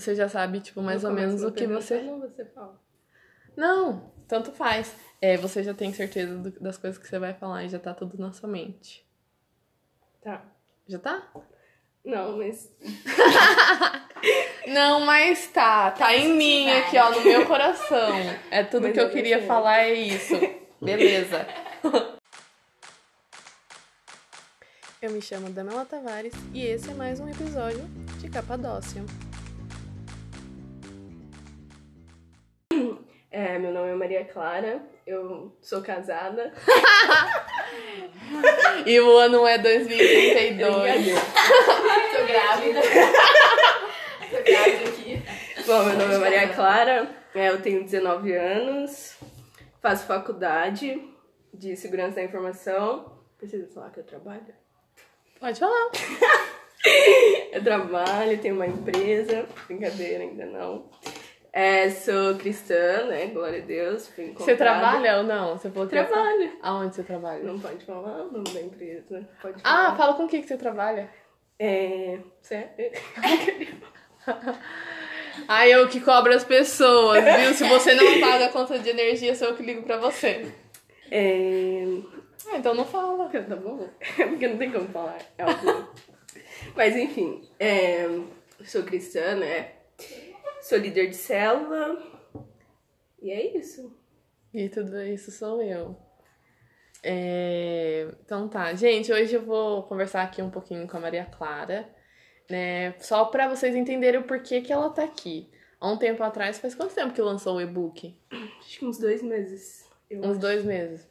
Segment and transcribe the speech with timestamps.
[0.00, 1.98] Você já sabe, tipo, mais ou menos o que você.
[2.00, 2.80] Como você fala?
[3.56, 4.94] Não, tanto faz.
[5.20, 7.92] É, você já tem certeza do- das coisas que você vai falar e já tá
[7.92, 9.06] tudo na sua mente.
[10.22, 10.42] Tá.
[10.88, 11.28] Já tá?
[12.04, 12.72] Não, mas.
[14.66, 15.90] Não, mas tá.
[15.90, 18.10] Tá em mim aqui, ó, no meu coração.
[18.50, 20.34] É tudo Mas que eu eu queria falar, é isso.
[20.80, 21.46] Beleza.
[25.02, 27.82] Eu me chamo Damela Tavares e esse é mais um episódio
[28.18, 29.02] de Capadócia.
[33.40, 36.52] É, meu nome é Maria Clara, eu sou casada.
[38.84, 41.06] E o ano é 2032.
[42.16, 42.80] Tô grávida.
[44.30, 45.22] Tô grávida aqui.
[45.66, 49.16] Bom, meu nome é Maria Clara, é, eu tenho 19 anos,
[49.80, 51.02] faço faculdade
[51.52, 53.10] de segurança da informação.
[53.38, 54.54] Precisa falar que eu trabalho?
[55.38, 55.90] Pode falar.
[57.52, 60.88] Eu trabalho, tenho uma empresa, brincadeira, ainda não.
[61.52, 63.26] É, sou cristã, né?
[63.26, 64.08] Glória a Deus.
[64.36, 65.58] Você trabalha ou não?
[65.58, 66.52] Você falou que ia- Trabalho.
[66.62, 67.42] Aonde você trabalha?
[67.42, 69.28] Não pode falar o nome da empresa.
[69.42, 69.96] Pode Ah, falar.
[69.96, 71.10] fala com o que que você trabalha.
[71.58, 72.18] É.
[72.40, 72.70] Sério?
[75.48, 77.54] Ah, eu que cobro as pessoas, viu?
[77.54, 80.52] Se você não paga a conta de energia, sou eu que ligo pra você.
[81.10, 81.82] É.
[82.52, 83.28] Ah, então não fala.
[83.28, 83.88] Tá bom?
[84.16, 85.18] Porque não tem como falar.
[85.38, 85.44] É.
[86.76, 88.06] Mas enfim, é,
[88.64, 89.70] sou cristã, né?
[90.70, 92.00] Sou líder de célula.
[93.20, 93.92] E é isso.
[94.54, 95.96] E tudo isso sou eu.
[97.02, 101.88] É, Então tá, gente, hoje eu vou conversar aqui um pouquinho com a Maria Clara,
[102.48, 102.94] né?
[103.00, 105.50] Só pra vocês entenderem o porquê que ela tá aqui.
[105.80, 108.16] Há um tempo atrás, faz quanto tempo que lançou o e-book?
[108.60, 109.90] Acho que uns dois meses.
[110.08, 110.38] Uns acho.
[110.38, 111.04] dois meses.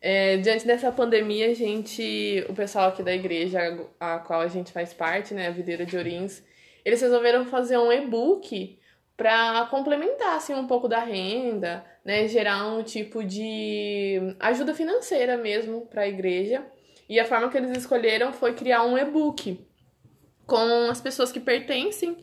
[0.00, 3.60] É, diante dessa pandemia, a gente, o pessoal aqui da igreja
[4.00, 6.42] a qual a gente faz parte, né, a Videira de Orins,
[6.84, 8.82] eles resolveram fazer um e-book
[9.16, 15.86] para complementar assim um pouco da renda, né, gerar um tipo de ajuda financeira mesmo
[15.86, 16.64] para a igreja.
[17.08, 19.64] E a forma que eles escolheram foi criar um e-book
[20.46, 22.16] com as pessoas que pertencem,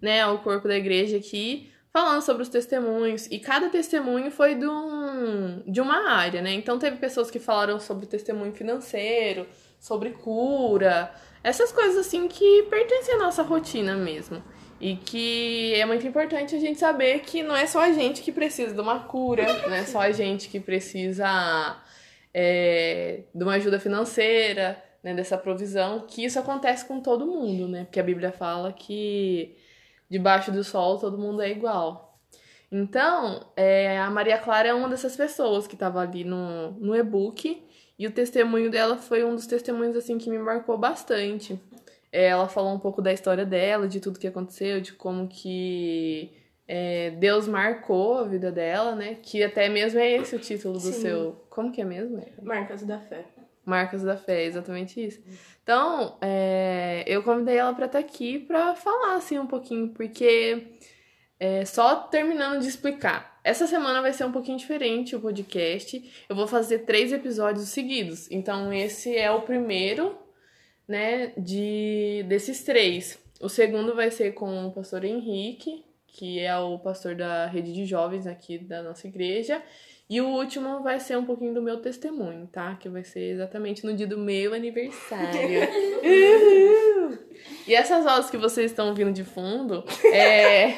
[0.00, 3.26] né, ao corpo da igreja aqui, falando sobre os testemunhos.
[3.26, 6.52] E cada testemunho foi de, um, de uma área, né?
[6.52, 9.46] Então teve pessoas que falaram sobre testemunho financeiro,
[9.80, 11.12] sobre cura,
[11.42, 14.42] essas coisas assim que pertencem à nossa rotina mesmo.
[14.80, 18.30] E que é muito importante a gente saber que não é só a gente que
[18.30, 21.76] precisa de uma cura, não é só a gente que precisa
[22.32, 27.84] é, de uma ajuda financeira, né, dessa provisão, que isso acontece com todo mundo, né?
[27.84, 29.56] Porque a Bíblia fala que
[30.08, 32.18] debaixo do sol todo mundo é igual.
[32.70, 37.64] Então, é, a Maria Clara é uma dessas pessoas que estava ali no, no e-book
[37.98, 41.58] e o testemunho dela foi um dos testemunhos assim que me marcou bastante.
[42.12, 46.32] É, ela falou um pouco da história dela, de tudo que aconteceu, de como que
[46.66, 49.16] é, Deus marcou a vida dela, né?
[49.22, 50.92] Que até mesmo é esse o título do Sim.
[50.92, 51.46] seu.
[51.48, 52.22] Como que é mesmo?
[52.42, 53.24] Marcas da Fé.
[53.64, 55.22] Marcas da Fé, exatamente isso.
[55.62, 60.78] Então, é, eu convidei ela pra estar aqui pra falar assim um pouquinho, porque
[61.38, 63.38] é, só terminando de explicar.
[63.44, 66.24] Essa semana vai ser um pouquinho diferente o podcast.
[66.28, 68.30] Eu vou fazer três episódios seguidos.
[68.30, 70.18] Então, esse é o primeiro,
[70.88, 73.18] né, de desses três.
[73.40, 77.84] O segundo vai ser com o pastor Henrique, que é o pastor da rede de
[77.84, 79.62] jovens aqui da nossa igreja.
[80.10, 82.76] E o último vai ser um pouquinho do meu testemunho, tá?
[82.80, 85.60] Que vai ser exatamente no dia do meu aniversário.
[86.02, 87.18] Uhul!
[87.66, 90.72] E essas vozes que vocês estão ouvindo de fundo é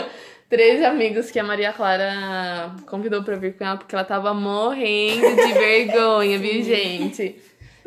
[0.50, 5.34] três amigos que a Maria Clara convidou pra vir com ela porque ela tava morrendo
[5.34, 7.40] de vergonha, viu, gente?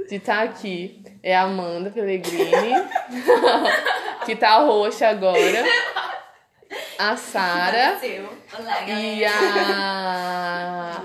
[0.09, 0.99] De estar aqui.
[1.27, 2.73] É a Amanda Pellegrini,
[4.25, 5.65] que tá roxa agora.
[6.97, 7.99] A Sara.
[8.87, 11.03] E a.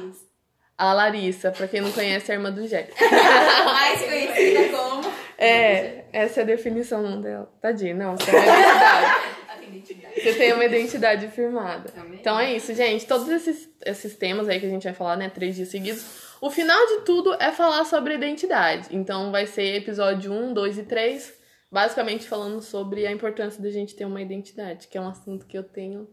[0.79, 2.93] A Larissa, pra quem não conhece, é a irmã do Jack.
[3.03, 5.13] Mais conhecida como.
[5.37, 7.53] É, essa é a definição dela.
[7.61, 10.15] Tadinha, não, você tem uma identidade.
[10.15, 11.93] Você tem uma identidade firmada.
[12.13, 13.07] Então é isso, gente.
[13.07, 15.29] Todos esses, esses temas aí que a gente vai falar, né?
[15.29, 16.32] Três dias seguidos.
[16.43, 18.89] O final de tudo é falar sobre identidade.
[18.91, 21.41] Então vai ser episódio 1, 2 e 3.
[21.71, 25.57] Basicamente falando sobre a importância da gente ter uma identidade, que é um assunto que
[25.57, 26.11] eu tenho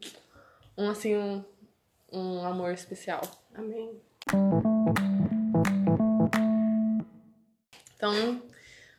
[0.77, 1.43] um assim um,
[2.13, 3.21] um amor especial.
[3.55, 3.99] Amém.
[7.95, 8.39] Então,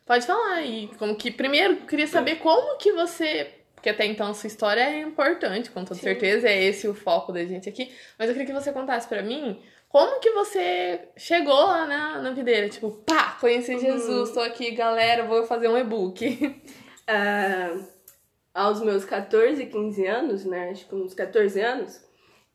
[0.04, 0.90] pode falar aí.
[0.98, 1.30] Como que.
[1.30, 3.54] Primeiro, eu queria saber como que você.
[3.76, 6.02] Porque até então a sua história é importante, com toda Sim.
[6.02, 7.94] certeza, é esse o foco da gente aqui.
[8.18, 12.31] Mas eu queria que você contasse pra mim como que você chegou lá na, na
[12.31, 12.69] videira.
[12.69, 16.60] Tipo, pá, conheci Jesus, tô aqui, galera, vou fazer um e-book.
[17.12, 17.76] Ah,
[18.54, 20.70] aos meus 14, 15 anos, né?
[20.70, 22.00] Acho que uns 14 anos,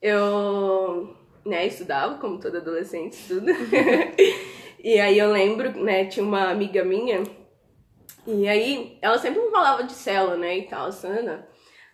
[0.01, 1.13] eu
[1.45, 3.51] né, estudava, como toda adolescente estuda.
[4.81, 7.21] e aí eu lembro, né, tinha uma amiga minha,
[8.25, 11.45] e aí ela sempre me falava de célula, né, e tal, Sana.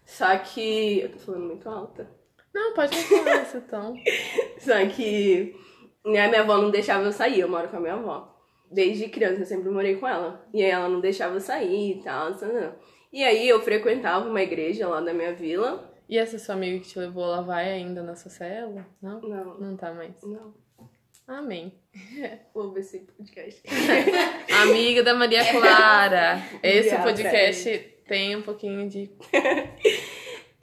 [0.05, 0.99] Só que.
[0.99, 2.20] Eu tô falando muito alta.
[2.53, 3.95] Não, pode falar isso então.
[4.59, 5.55] Só que
[6.05, 8.27] né, minha avó não deixava eu sair, eu moro com a minha avó.
[8.69, 10.45] Desde criança eu sempre morei com ela.
[10.53, 12.75] E aí ela não deixava eu sair e tal, Sana.
[13.11, 15.89] E aí eu frequentava uma igreja lá da minha vila.
[16.07, 18.85] E essa sua amiga que te levou, ela vai ainda nessa célula?
[19.01, 19.21] Não?
[19.21, 20.13] Não, Não tá mais.
[20.23, 20.53] não.
[21.27, 21.73] Amém.
[22.53, 23.61] Vou ver esse podcast.
[24.63, 26.41] Amiga da Maria Clara.
[26.61, 27.69] Esse podcast
[28.07, 29.09] tem um pouquinho de.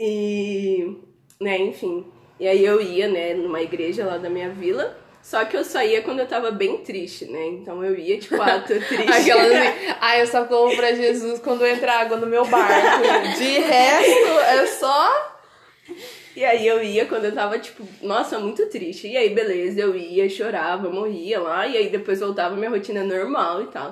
[0.00, 0.96] E,
[1.40, 2.06] né, enfim.
[2.40, 4.96] E aí eu ia, né, numa igreja lá da minha vila.
[5.22, 7.46] Só que eu só ia quando eu tava bem triste, né?
[7.48, 9.10] Então eu ia, tipo, ah, tô triste.
[9.10, 13.02] Aquelas assim, ah, eu só corro pra Jesus quando entra água no meu barco.
[13.36, 15.38] De resto, é só.
[16.34, 19.08] E aí eu ia quando eu tava, tipo, nossa, muito triste.
[19.08, 21.66] E aí, beleza, eu ia, chorava, morria lá.
[21.66, 23.90] E aí depois voltava minha rotina normal e tal.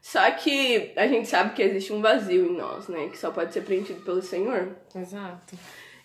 [0.00, 3.08] Só que a gente sabe que existe um vazio em nós, né?
[3.08, 4.76] Que só pode ser preenchido pelo Senhor.
[4.96, 5.56] Exato.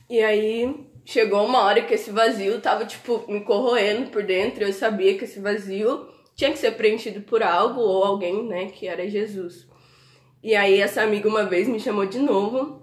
[0.10, 4.64] E aí chegou uma hora que esse vazio tava, tipo, me corroendo por dentro.
[4.64, 8.68] Eu sabia que esse vazio tinha que ser preenchido por algo ou alguém, né?
[8.68, 9.68] Que era Jesus.
[10.42, 12.82] E aí essa amiga uma vez me chamou de novo.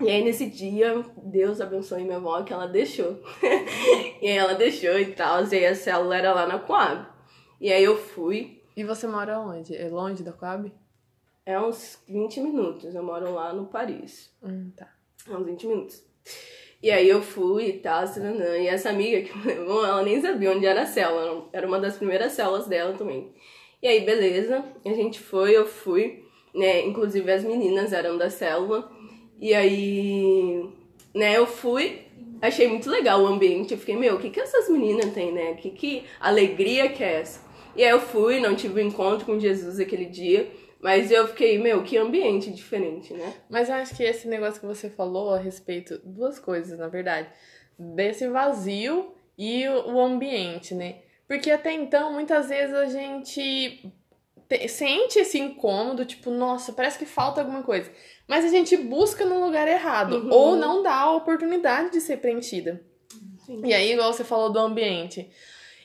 [0.00, 3.22] E aí nesse dia, Deus abençoe minha avó que ela deixou.
[4.20, 5.44] e aí ela deixou e tal.
[5.44, 7.06] E aí a célula era lá na Coab.
[7.60, 8.62] E aí eu fui.
[8.76, 9.74] E você mora onde?
[9.74, 10.70] É longe da Coab?
[11.46, 12.94] É uns 20 minutos.
[12.94, 14.30] Eu moro lá no Paris.
[14.42, 14.92] Hum, tá.
[15.28, 16.05] É uns 20 minutos.
[16.82, 18.56] E aí eu fui e tal, nanã.
[18.58, 21.80] e essa amiga que me levou, ela nem sabia onde era a célula, era uma
[21.80, 23.32] das primeiras células dela também.
[23.82, 26.24] E aí, beleza, a gente foi, eu fui,
[26.54, 28.90] né, inclusive as meninas eram da célula,
[29.40, 30.64] e aí,
[31.14, 32.00] né, eu fui,
[32.40, 35.54] achei muito legal o ambiente, eu fiquei, meu, o que que essas meninas têm, né,
[35.54, 37.44] que que alegria que é essa?
[37.74, 40.50] E aí eu fui, não tive um encontro com Jesus aquele dia,
[40.80, 43.34] mas eu fiquei, meu, que ambiente diferente, né?
[43.48, 47.28] Mas eu acho que esse negócio que você falou a respeito, duas coisas, na verdade,
[47.78, 50.96] desse vazio e o ambiente, né?
[51.28, 53.92] Porque até então, muitas vezes a gente
[54.48, 57.90] te- sente esse incômodo, tipo, nossa, parece que falta alguma coisa.
[58.28, 60.28] Mas a gente busca no lugar errado, Uhum.
[60.32, 62.80] ou não dá a oportunidade de ser preenchida.
[63.44, 63.60] Sim.
[63.64, 65.28] E aí, igual você falou do ambiente.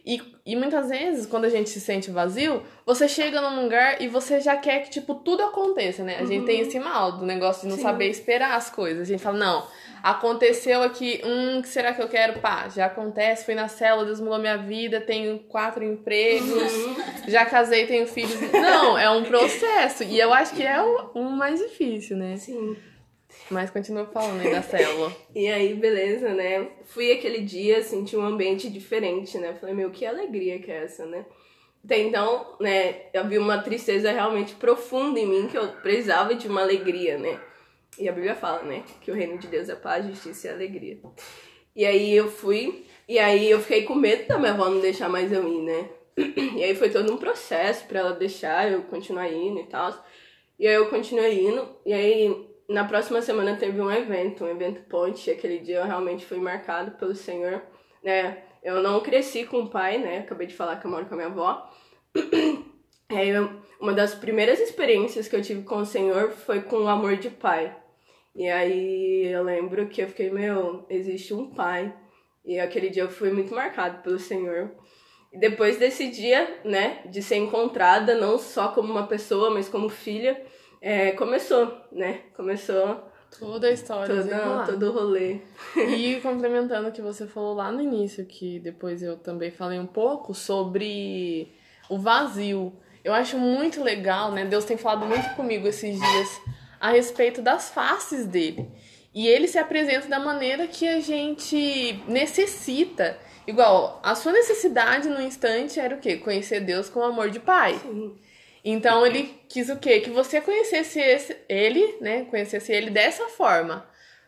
[0.05, 4.07] E, e muitas vezes, quando a gente se sente vazio, você chega num lugar e
[4.07, 6.17] você já quer que, tipo, tudo aconteça, né?
[6.19, 7.83] A gente tem esse mal do negócio de não Sim.
[7.83, 9.03] saber esperar as coisas.
[9.03, 9.67] A gente fala, não,
[10.01, 12.39] aconteceu aqui, hum, o que será que eu quero?
[12.39, 16.73] Pá, já acontece, fui na célula, Deus mudou minha vida, tenho quatro empregos,
[17.27, 18.39] já casei, tenho filhos.
[18.51, 20.03] Não, é um processo.
[20.03, 22.37] E eu acho que é o, o mais difícil, né?
[22.37, 22.75] Sim.
[23.49, 25.15] Mas continua falando aí da célula.
[25.33, 26.67] E aí, beleza, né?
[26.85, 29.53] Fui aquele dia, senti um ambiente diferente, né?
[29.59, 31.25] Falei, meu, que alegria que é essa, né?
[31.83, 36.47] Até então, né, eu vi uma tristeza realmente profunda em mim, que eu precisava de
[36.47, 37.39] uma alegria, né?
[37.97, 40.99] E a Bíblia fala, né, que o reino de Deus é paz, justiça e alegria.
[41.75, 45.09] E aí eu fui, e aí eu fiquei com medo da minha avó não deixar
[45.09, 45.89] mais eu ir, né?
[46.57, 49.91] E aí foi todo um processo pra ela deixar eu continuar indo e tal.
[50.59, 54.81] E aí eu continuei indo, e aí na próxima semana teve um evento, um evento
[54.89, 57.61] ponte, aquele dia eu realmente fui marcado pelo Senhor,
[58.03, 58.43] né?
[58.63, 60.19] Eu não cresci com o pai, né?
[60.19, 61.69] Acabei de falar que eu moro com a minha avó.
[63.09, 67.17] Eu- uma das primeiras experiências que eu tive com o Senhor foi com o amor
[67.17, 67.75] de pai.
[68.33, 71.93] E aí eu lembro que eu fiquei, meu, existe um pai.
[72.45, 74.71] E aquele dia eu fui muito marcado pelo Senhor.
[75.33, 79.89] E depois desse dia, né, de ser encontrada não só como uma pessoa, mas como
[79.89, 80.41] filha,
[80.81, 82.21] é, começou, né?
[82.35, 84.07] Começou Toda a história.
[84.07, 84.65] todo, desenrolar.
[84.65, 85.37] todo o rolê.
[85.75, 89.85] E complementando o que você falou lá no início, que depois eu também falei um
[89.87, 91.53] pouco sobre
[91.89, 92.73] o vazio.
[93.03, 94.45] Eu acho muito legal, né?
[94.45, 96.41] Deus tem falado muito comigo esses dias
[96.79, 98.69] a respeito das faces dele.
[99.13, 103.17] E ele se apresenta da maneira que a gente necessita.
[103.47, 106.17] Igual, a sua necessidade no instante era o quê?
[106.17, 107.79] Conhecer Deus com amor de pai.
[107.79, 108.15] Sim.
[108.63, 109.99] Então ele quis o quê?
[110.01, 112.25] Que você conhecesse esse- ele, né?
[112.25, 113.85] Conhecesse ele dessa forma.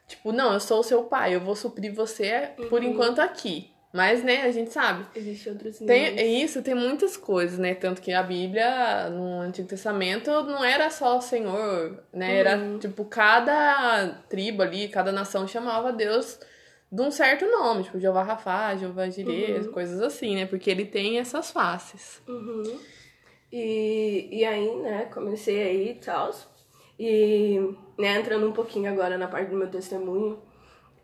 [0.08, 2.90] Tipo, não, eu sou o seu pai, eu vou suprir você por Uhum.
[2.92, 3.70] enquanto aqui.
[3.96, 5.06] Mas, né, a gente sabe.
[5.16, 6.50] Existem outros Tem, é níveis.
[6.50, 7.76] isso, tem muitas coisas, né?
[7.76, 12.38] Tanto que a Bíblia, no Antigo Testamento, não era só o Senhor, né?
[12.40, 12.80] Era, Uhum.
[12.80, 16.40] tipo, cada tribo ali, cada nação chamava Deus
[16.92, 17.84] de um certo nome.
[17.84, 19.72] Tipo, Jeová Rafá, Jeová Jireh, Uhum.
[19.72, 20.48] coisas assim, né?
[20.48, 22.20] Porque ele tem essas faces.
[22.28, 22.80] Uhum.
[23.56, 26.32] E, e aí, né, comecei aí e tal.
[27.00, 27.60] E
[28.00, 30.42] né, entrando um pouquinho agora na parte do meu testemunho,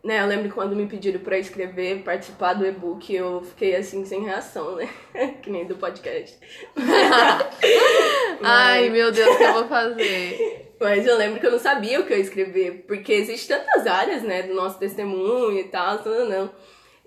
[0.02, 4.24] né, eu lembro quando me pediram pra escrever, participar do e-book, eu fiquei assim, sem
[4.24, 4.88] reação, né?
[5.40, 6.36] que nem do podcast.
[8.42, 10.74] Ai, meu Deus, o que eu vou fazer?
[10.80, 13.86] Mas eu lembro que eu não sabia o que eu ia escrever, porque existem tantas
[13.86, 16.50] áreas, né, do nosso testemunho e tal, tudo não.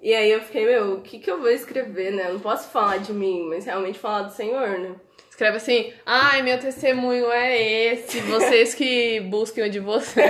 [0.01, 2.29] E aí eu fiquei, meu, o que que eu vou escrever, né?
[2.29, 4.95] Eu não posso falar de mim, mas realmente falar do Senhor, né?
[5.33, 10.29] Escreve assim, ai, meu testemunho é esse, vocês que busquem o de vocês.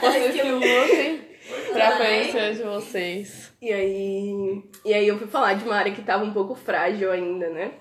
[0.00, 1.20] vocês que busquem
[1.72, 3.52] pra conhecer o de vocês.
[3.62, 7.12] E aí, e aí eu fui falar de uma área que tava um pouco frágil
[7.12, 7.74] ainda, né?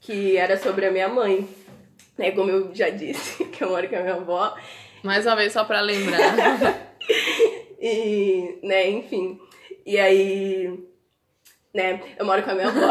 [0.00, 1.48] Que era sobre a minha mãe.
[2.18, 4.56] Né, como eu já disse, que eu moro com a minha avó.
[5.00, 6.90] Mais uma vez, só pra lembrar.
[7.80, 9.40] E, né, enfim.
[9.84, 10.72] E aí,
[11.74, 12.90] né, eu moro com a minha avó.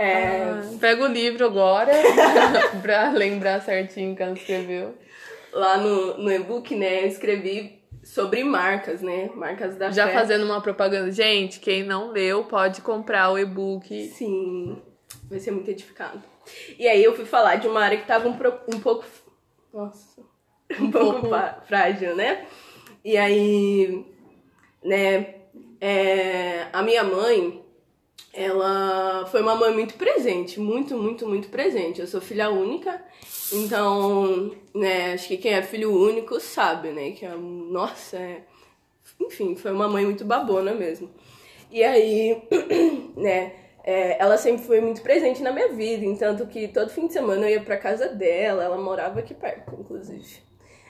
[0.00, 1.92] É, Ah, Pega o livro agora,
[2.82, 4.94] pra lembrar certinho que ela escreveu.
[5.52, 9.28] lá no, no e-book, né, eu escrevi sobre marcas, né?
[9.34, 10.14] Marcas da Já fé.
[10.14, 11.10] fazendo uma propaganda.
[11.12, 14.08] Gente, quem não leu, pode comprar o e-book.
[14.08, 14.80] Sim,
[15.28, 16.22] vai ser muito edificado.
[16.78, 19.04] E aí eu fui falar de uma área que tava um, pro- um pouco.
[19.72, 20.20] Nossa.
[20.80, 21.28] Um pouco
[21.66, 22.46] frágil, né?
[23.04, 24.06] E aí,
[24.84, 25.34] né?
[25.80, 27.60] é, a minha mãe,
[28.32, 32.00] ela foi uma mãe muito presente, muito, muito, muito presente.
[32.00, 33.02] Eu sou filha única,
[33.52, 37.10] então, né, acho que quem é filho único sabe, né?
[37.10, 38.42] Que é, nossa, é,
[39.20, 41.10] enfim, foi uma mãe muito babona mesmo.
[41.70, 42.42] E aí,
[43.16, 43.52] né,
[43.84, 47.46] é, ela sempre foi muito presente na minha vida, tanto que todo fim de semana
[47.46, 50.38] eu ia pra casa dela, ela morava aqui perto, inclusive.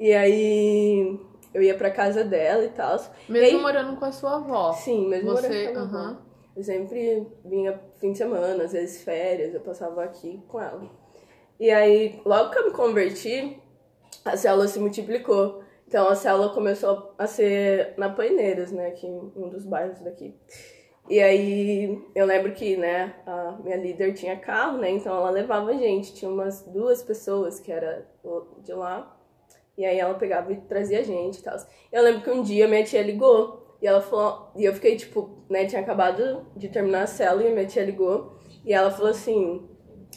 [0.00, 1.18] e aí,
[1.56, 2.96] eu ia pra casa dela e tal.
[3.28, 4.72] E Mesmo aí- morando com a sua avó.
[4.74, 6.10] Sim, mesmo Você- morando com a minha aham.
[6.10, 6.20] avó.
[6.54, 10.82] Eu sempre vinha fim de semana, às vezes férias, eu passava aqui com ela.
[11.58, 13.58] E aí, logo que eu me converti,
[14.24, 15.62] a célula se multiplicou.
[15.88, 20.34] Então a célula começou a ser na Paineiras, né, aqui em um dos bairros daqui.
[21.08, 25.70] E aí eu lembro que, né, a minha líder tinha carro, né, então ela levava
[25.70, 26.12] a gente.
[26.14, 28.06] Tinha umas duas pessoas que era
[28.64, 29.15] de lá.
[29.76, 31.56] E aí ela pegava e trazia a gente e tal.
[31.92, 35.44] Eu lembro que um dia minha tia ligou e ela falou, e eu fiquei tipo,
[35.50, 39.68] né, tinha acabado de terminar a célula e minha tia ligou e ela falou assim: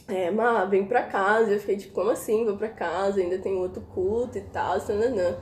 [0.07, 1.51] é, Má, vem pra casa.
[1.51, 2.45] Eu fiquei tipo, como assim?
[2.45, 5.37] Vou pra casa, ainda tem outro culto e tal, nananã.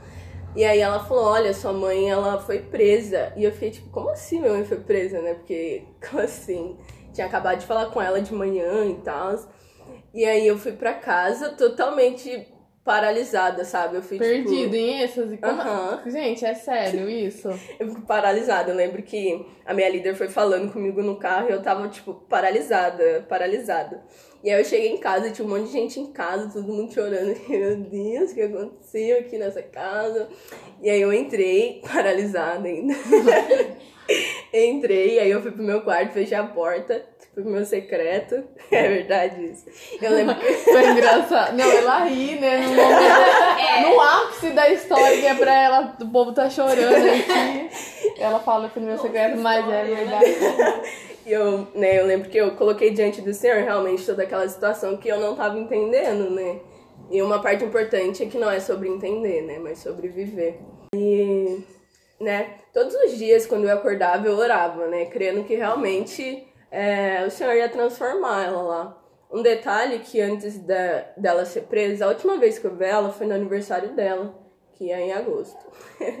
[0.56, 3.32] E aí ela falou, olha, sua mãe, ela foi presa.
[3.36, 5.34] E eu fiquei tipo, como assim minha mãe foi presa, né?
[5.34, 6.76] Porque, como assim?
[7.12, 9.38] Tinha acabado de falar com ela de manhã e tal.
[10.12, 12.46] E aí eu fui pra casa totalmente
[12.88, 13.96] paralisada, sabe?
[13.96, 14.74] Eu fui Perdido tipo...
[14.74, 15.36] em êxtase.
[15.36, 15.60] Como...
[15.60, 16.02] Aham.
[16.06, 17.50] Gente, é sério isso?
[17.78, 18.70] Eu fico paralisada.
[18.70, 22.14] Eu lembro que a minha líder foi falando comigo no carro e eu tava, tipo,
[22.14, 24.02] paralisada, paralisada.
[24.42, 26.72] E aí eu cheguei em casa e tinha um monte de gente em casa, todo
[26.72, 27.38] mundo chorando.
[27.46, 30.26] Meu Deus, o que aconteceu aqui nessa casa?
[30.80, 32.94] E aí eu entrei, paralisada ainda.
[34.52, 38.44] entrei, aí eu fui pro meu quarto, fechei a porta, fui pro meu secreto.
[38.70, 39.64] É verdade isso.
[40.00, 40.52] Eu lembro que.
[40.52, 41.56] Foi engraçado.
[41.56, 42.58] Não, ela ri, né?
[42.58, 47.70] No, momento, no ápice da história, que é pra ela, o povo tá chorando aqui.
[48.18, 50.36] Ela fala que no meu secreto, mas é verdade.
[51.24, 54.98] E eu, né, eu lembro que eu coloquei diante do Senhor realmente toda aquela situação
[54.98, 56.60] que eu não tava entendendo, né?
[57.10, 59.58] E uma parte importante é que não é sobre entender, né?
[59.58, 60.60] Mas sobre viver.
[60.94, 61.58] E,
[62.20, 65.06] né, todos os dias quando eu acordava eu orava, né?
[65.06, 69.02] Crendo que realmente é, o Senhor ia transformar ela lá.
[69.32, 73.10] Um detalhe que antes da, dela ser presa, a última vez que eu vi ela
[73.10, 74.32] foi no aniversário dela,
[74.74, 75.58] que é em agosto.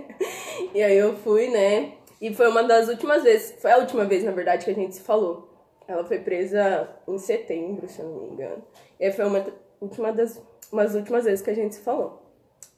[0.74, 1.92] e aí eu fui, né?
[2.20, 4.96] E foi uma das últimas vezes, foi a última vez, na verdade, que a gente
[4.96, 5.48] se falou.
[5.86, 8.64] Ela foi presa em setembro, se eu não me engano.
[8.98, 9.46] E aí foi uma,
[9.80, 12.20] última das, umas últimas vezes que a gente se falou.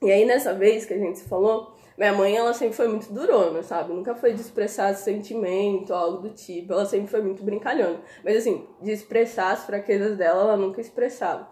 [0.03, 3.13] E aí nessa vez que a gente se falou, minha mãe, ela sempre foi muito
[3.13, 3.93] durona, sabe?
[3.93, 6.73] Nunca foi de expressar sentimento, algo do tipo.
[6.73, 8.01] Ela sempre foi muito brincalhona.
[8.25, 11.47] Mas assim, de expressar as fraquezas dela, ela nunca expressava.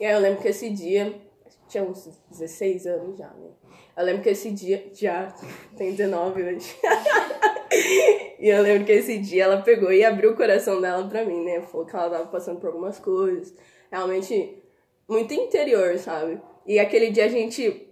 [0.00, 1.14] E aí eu lembro que esse dia,
[1.68, 3.50] tinha uns 16 anos já, né?
[3.96, 5.32] Eu lembro que esse dia, já,
[5.78, 6.76] tem 19 hoje.
[8.40, 11.44] e eu lembro que esse dia ela pegou e abriu o coração dela pra mim,
[11.44, 11.60] né?
[11.60, 13.54] Falou que ela tava passando por algumas coisas.
[13.92, 14.60] Realmente,
[15.08, 16.42] muito interior, sabe?
[16.66, 17.88] E aquele dia a gente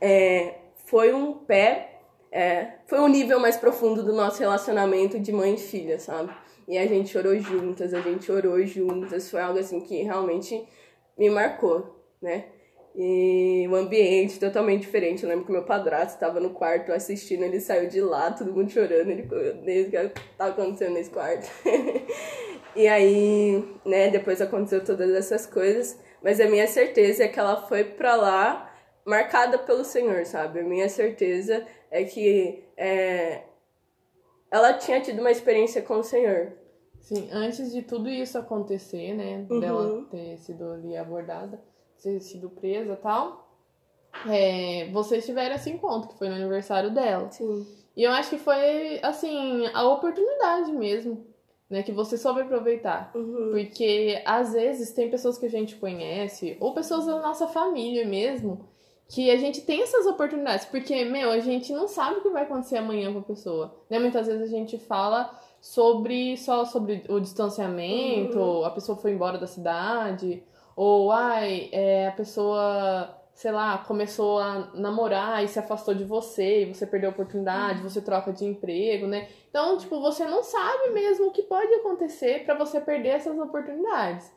[0.00, 2.00] é, foi um pé,
[2.32, 6.32] é, foi um nível mais profundo do nosso relacionamento de mãe e filha, sabe?
[6.66, 10.66] E a gente chorou juntas, a gente orou juntas, foi algo assim que realmente
[11.18, 12.46] me marcou, né?
[12.94, 15.22] E o ambiente totalmente diferente.
[15.22, 18.70] Eu lembro que meu padrasto estava no quarto assistindo, ele saiu de lá, todo mundo
[18.70, 21.46] chorando, ele o que tá acontecendo nesse quarto?
[22.74, 27.66] e aí, né, depois aconteceu todas essas coisas, mas a minha certeza é que ela
[27.66, 28.75] foi pra lá
[29.06, 30.60] marcada pelo Senhor, sabe?
[30.60, 33.44] A minha certeza é que é,
[34.50, 36.52] ela tinha tido uma experiência com o Senhor.
[37.00, 41.62] Sim, antes de tudo isso acontecer, né, dela ter sido ali abordada,
[42.02, 43.48] ter sido presa e tal,
[44.28, 47.30] é, vocês tiveram esse encontro, que foi no aniversário dela.
[47.30, 47.64] Sim.
[47.96, 51.24] E eu acho que foi, assim, a oportunidade mesmo,
[51.70, 53.12] né, que você soube aproveitar.
[53.14, 53.52] Uhum.
[53.52, 58.68] Porque às vezes tem pessoas que a gente conhece, ou pessoas da nossa família mesmo,
[59.08, 60.66] que a gente tem essas oportunidades.
[60.66, 63.74] Porque, meu, a gente não sabe o que vai acontecer amanhã com a pessoa.
[63.88, 63.98] Né?
[63.98, 69.46] Muitas vezes a gente fala sobre só sobre o distanciamento, a pessoa foi embora da
[69.46, 70.42] cidade,
[70.76, 76.62] ou ai, é, a pessoa, sei lá, começou a namorar e se afastou de você,
[76.62, 79.28] e você perdeu a oportunidade, você troca de emprego, né?
[79.48, 84.30] Então, tipo, você não sabe mesmo o que pode acontecer para você perder essas oportunidades,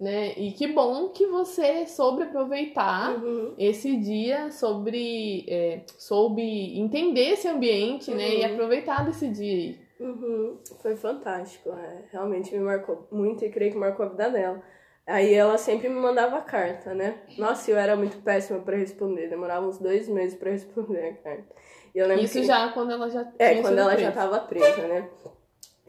[0.00, 0.32] né?
[0.36, 3.54] E que bom que você soube aproveitar Uhum.
[3.58, 8.28] esse dia, sobre é, soube entender esse ambiente, né?
[8.36, 8.52] E Uhum.
[8.54, 9.78] aproveitar desse dia aí.
[10.00, 10.58] Uhum.
[10.82, 12.04] Foi fantástico, é.
[12.12, 14.62] realmente me marcou muito e creio que marcou a vida dela.
[15.06, 17.18] Aí ela sempre me mandava carta, né?
[17.38, 21.54] Nossa, eu era muito péssima pra responder, demorava uns dois meses pra responder a carta.
[21.94, 22.44] E Isso que...
[22.46, 24.12] já quando ela já É, tinha quando ela já presa.
[24.12, 25.08] tava presa, né?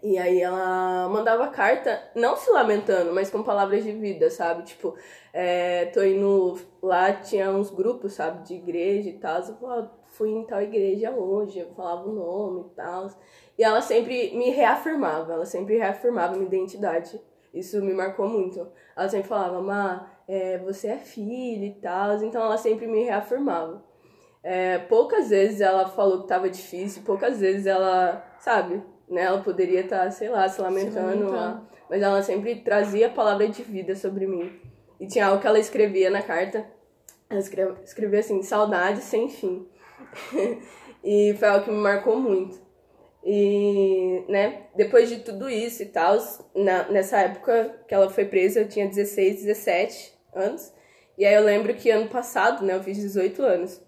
[0.03, 4.63] E aí ela mandava carta, não se lamentando, mas com palavras de vida, sabe?
[4.63, 4.95] Tipo,
[5.33, 6.59] é, tô indo.
[6.81, 9.39] Lá tinha uns grupos, sabe, de igreja e tal.
[9.39, 13.09] Eu falava, fui em tal igreja hoje, eu falava o nome e tal.
[13.57, 17.19] E ela sempre me reafirmava, ela sempre reafirmava minha identidade.
[17.53, 18.67] Isso me marcou muito.
[18.95, 22.21] Ela sempre falava, Má, é, você é filha e tal.
[22.21, 23.83] Então ela sempre me reafirmava.
[24.43, 29.81] É, poucas vezes ela falou que tava difícil, poucas vezes ela, sabe, né, ela poderia
[29.81, 31.31] estar, sei lá, se lamentando, lamentando.
[31.31, 34.51] lá, mas ela sempre trazia a palavra de vida sobre mim.
[34.99, 36.65] E tinha algo que ela escrevia na carta,
[37.29, 39.67] ela escrevia, escrevia assim, saudade sem fim.
[41.03, 42.63] e foi algo que me marcou muito.
[43.23, 46.17] E, né, depois de tudo isso e tal,
[46.53, 50.71] na, nessa época que ela foi presa, eu tinha 16, 17 anos.
[51.17, 53.81] E aí eu lembro que ano passado, né, eu fiz 18 anos.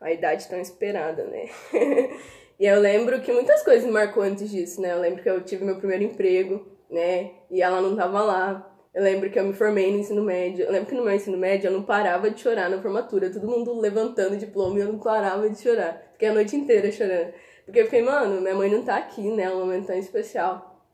[0.00, 1.48] A idade tão esperada, né?
[2.60, 4.92] e eu lembro que muitas coisas me marcou antes disso, né?
[4.92, 7.30] Eu lembro que eu tive meu primeiro emprego, né?
[7.50, 8.70] E ela não tava lá.
[8.92, 10.66] Eu lembro que eu me formei no ensino médio.
[10.66, 13.32] Eu lembro que no meu ensino médio eu não parava de chorar na formatura.
[13.32, 16.10] Todo mundo levantando o diploma e eu não parava de chorar.
[16.12, 17.32] Fiquei a noite inteira chorando.
[17.64, 19.44] Porque eu fiquei, mano, minha mãe não tá aqui, né?
[19.44, 20.84] É um momento tão especial.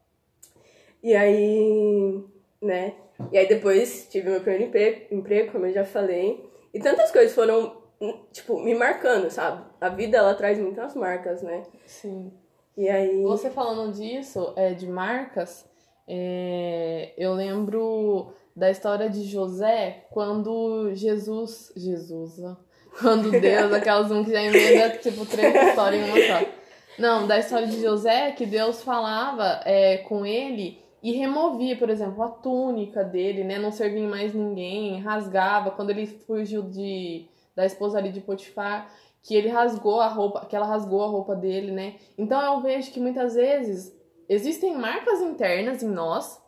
[1.03, 2.23] E aí,
[2.63, 2.95] né?
[3.33, 4.71] E aí depois tive meu primeiro
[5.11, 6.49] emprego, como eu já falei.
[6.73, 7.83] E tantas coisas foram,
[8.33, 9.65] tipo, me marcando, sabe?
[9.81, 11.63] A vida, ela traz muitas marcas, né?
[11.87, 12.33] Sim.
[12.77, 13.23] E aí...
[13.23, 15.65] Você falando disso, é, de marcas,
[16.07, 21.73] é, eu lembro da história de José quando Jesus.
[21.77, 22.57] Jesus, ó.
[22.99, 26.51] Quando Deus, aquelas um que já emenda, tipo, três histórias em uma só.
[26.99, 32.23] Não, da história de José, que Deus falava é, com ele e removia, por exemplo,
[32.23, 33.59] a túnica dele, né?
[33.59, 35.71] Não servia em mais ninguém, rasgava.
[35.71, 38.92] Quando ele fugiu de, da esposa ali de Potifar,
[39.23, 41.97] que ele rasgou a roupa, que ela rasgou a roupa dele, né?
[42.16, 43.92] Então eu vejo que muitas vezes
[44.29, 46.40] existem marcas internas em nós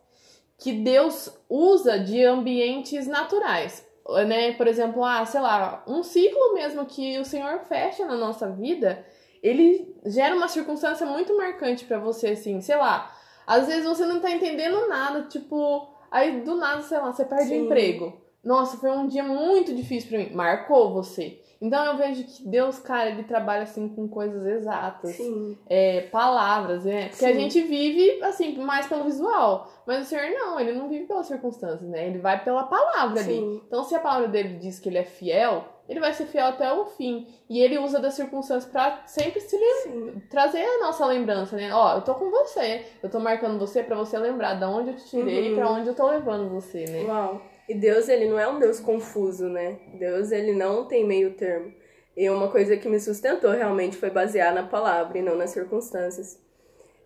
[0.59, 3.85] que Deus usa de ambientes naturais,
[4.27, 4.53] né?
[4.53, 9.05] Por exemplo, ah, sei lá, um ciclo mesmo que o Senhor fecha na nossa vida,
[9.43, 13.13] ele gera uma circunstância muito marcante para você, assim, sei lá.
[13.47, 17.47] Às vezes você não tá entendendo nada, tipo, aí do nada, sei lá, você perde
[17.47, 17.65] o Sim.
[17.65, 18.28] emprego.
[18.49, 20.31] Nossa, foi um dia muito difícil para mim.
[20.35, 21.39] Marcou você.
[21.61, 25.59] Então eu vejo que Deus, cara, ele trabalha assim com coisas exatas Sim.
[25.69, 27.09] é, palavras, né?
[27.09, 29.69] Porque a gente vive, assim, mais pelo visual.
[29.85, 32.07] Mas o Senhor não, ele não vive pelas circunstâncias, né?
[32.07, 33.35] Ele vai pela palavra ali.
[33.35, 33.61] Sim.
[33.67, 36.73] Então, se a palavra dele diz que ele é fiel, ele vai ser fiel até
[36.73, 37.27] o fim.
[37.51, 41.75] E ele usa das circunstâncias pra sempre se lem- trazer a nossa lembrança, né?
[41.75, 44.97] Ó, eu tô com você, eu tô marcando você pra você lembrar de onde eu
[44.97, 45.57] te tirei e Uhum.
[45.57, 47.03] pra onde eu tô levando você, né?
[47.05, 47.43] Uau.
[47.69, 49.79] E Deus, ele não é um Deus confuso, né?
[49.99, 51.73] Deus, ele não tem meio termo.
[52.17, 56.41] E uma coisa que me sustentou realmente foi basear na palavra e não nas circunstâncias.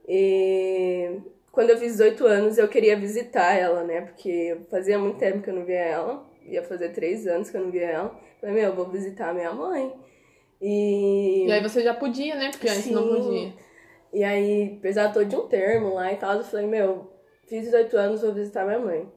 [0.09, 1.21] E
[1.51, 4.03] quando eu fiz 18 anos, eu queria visitar ela, né?
[4.03, 6.27] Porque fazia muito tempo que eu não via ela.
[6.47, 8.19] Ia fazer três anos que eu não via ela.
[8.41, 9.93] Falei, meu, eu vou visitar a minha mãe.
[10.61, 11.47] E...
[11.47, 12.51] E aí você já podia, né?
[12.51, 13.23] Porque antes não Sim.
[13.23, 13.55] podia.
[14.13, 17.11] E aí, apesar todo de um termo lá e tal, eu falei, meu,
[17.47, 19.09] fiz 18 anos, vou visitar minha mãe.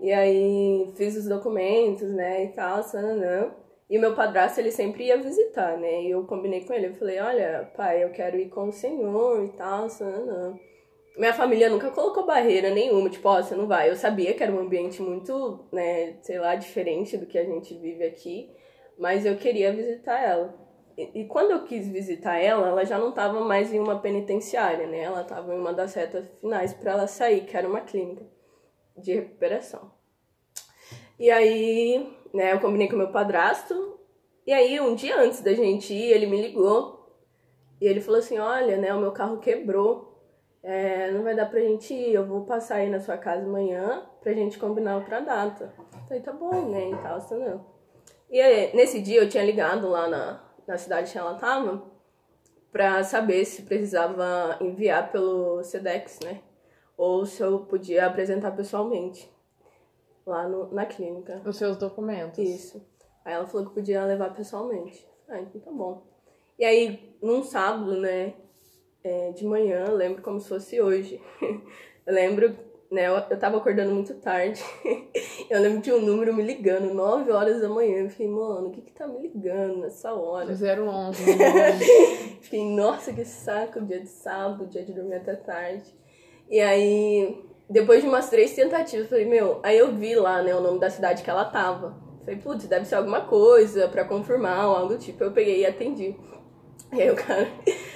[0.00, 3.52] E aí fiz os documentos, né, e tal, sananã.
[3.90, 6.02] E meu padrasto, ele sempre ia visitar, né?
[6.02, 9.44] E eu combinei com ele, eu falei, olha, pai, eu quero ir com o senhor
[9.44, 10.58] e tal, sananã.
[11.16, 13.90] Minha família nunca colocou barreira nenhuma, tipo, ó, você não vai.
[13.90, 17.74] Eu sabia que era um ambiente muito, né, sei lá, diferente do que a gente
[17.74, 18.50] vive aqui,
[18.98, 20.54] mas eu queria visitar ela.
[20.96, 24.86] E, e quando eu quis visitar ela, ela já não estava mais em uma penitenciária,
[24.86, 25.00] né?
[25.00, 28.37] Ela estava em uma das retas finais para ela sair, que era uma clínica
[29.00, 29.90] de recuperação.
[31.18, 33.98] E aí, né, eu combinei com meu padrasto,
[34.46, 36.98] e aí um dia antes da gente ir, ele me ligou,
[37.80, 40.22] e ele falou assim, olha, né, o meu carro quebrou,
[40.62, 44.06] é, não vai dar pra gente ir, eu vou passar aí na sua casa amanhã
[44.20, 45.72] pra gente combinar outra data.
[46.06, 47.64] Falei, tá bom, né, e tal, tá não.
[48.30, 51.82] E aí, nesse dia eu tinha ligado lá na, na cidade que ela tava
[52.70, 56.40] pra saber se precisava enviar pelo SEDEX, né,
[56.98, 59.32] ou se eu podia apresentar pessoalmente
[60.26, 61.40] lá no, na clínica.
[61.46, 62.38] Os seus documentos.
[62.40, 62.84] Isso.
[63.24, 65.06] Aí ela falou que podia levar pessoalmente.
[65.28, 66.02] Ah, então tá bom.
[66.58, 68.34] E aí, num sábado, né,
[69.04, 71.22] é, de manhã, eu lembro como se fosse hoje.
[72.04, 72.56] eu lembro,
[72.90, 74.60] né, eu, eu tava acordando muito tarde.
[75.48, 77.98] eu lembro de um número me ligando, 9 horas da manhã.
[77.98, 80.52] Eu fiquei, mano, o que que tá me ligando nessa hora?
[80.52, 81.22] 011.
[82.42, 85.96] fiquei, nossa, que saco, dia de sábado, dia de dormir até tarde.
[86.50, 90.54] E aí, depois de umas três tentativas, eu falei, meu, aí eu vi lá, né,
[90.54, 91.94] o nome da cidade que ela tava.
[92.20, 95.22] Falei, putz, deve ser alguma coisa pra confirmar ou algo do tipo.
[95.24, 96.14] Eu peguei e atendi.
[96.90, 97.46] E aí o cara,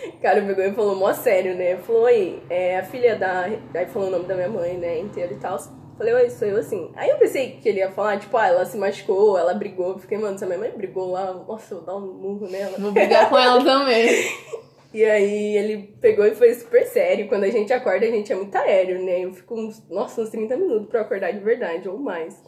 [0.06, 1.78] o cara pegou e falou mó sério, né?
[1.78, 3.44] Falou, oi, é a filha da.
[3.74, 5.58] Aí falou o nome da minha mãe, né, inteiro e tal.
[5.96, 6.90] Falei, oi, sou eu assim.
[6.94, 9.98] Aí eu pensei que ele ia falar, tipo, ah, ela se machucou, ela brigou.
[9.98, 12.76] Fiquei, mano, se a minha mãe brigou lá, nossa, eu vou dar um murro nela.
[12.78, 14.10] Vou brigar com ela também.
[14.92, 17.28] E aí ele pegou e foi super sério.
[17.28, 19.24] Quando a gente acorda, a gente é muito aéreo, né?
[19.24, 22.42] Eu fico uns, nossa, uns 30 minutos pra acordar de verdade, ou mais.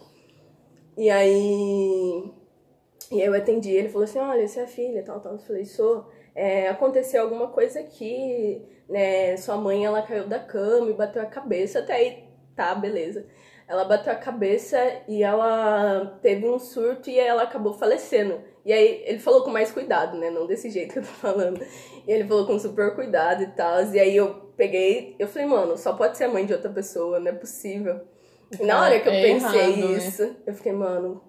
[0.96, 2.30] E aí.
[3.10, 5.32] E aí eu atendi, ele falou assim, olha, você é a filha, tal, tal.
[5.32, 6.06] Eu falei, sou.
[6.34, 9.36] É, aconteceu alguma coisa aqui, né?
[9.36, 11.78] Sua mãe, ela caiu da cama e bateu a cabeça.
[11.78, 13.26] Até aí, tá, beleza.
[13.66, 14.78] Ela bateu a cabeça
[15.08, 18.40] e ela teve um surto e ela acabou falecendo.
[18.64, 20.30] E aí ele falou com mais cuidado, né?
[20.30, 21.60] Não desse jeito que eu tô falando.
[22.06, 23.82] E ele falou com super cuidado e tal.
[23.92, 27.20] E aí eu peguei, eu falei, mano, só pode ser a mãe de outra pessoa,
[27.20, 28.00] não é possível.
[28.58, 29.96] E na hora que eu É pensei errado, né?
[29.98, 31.22] isso, eu fiquei, mano,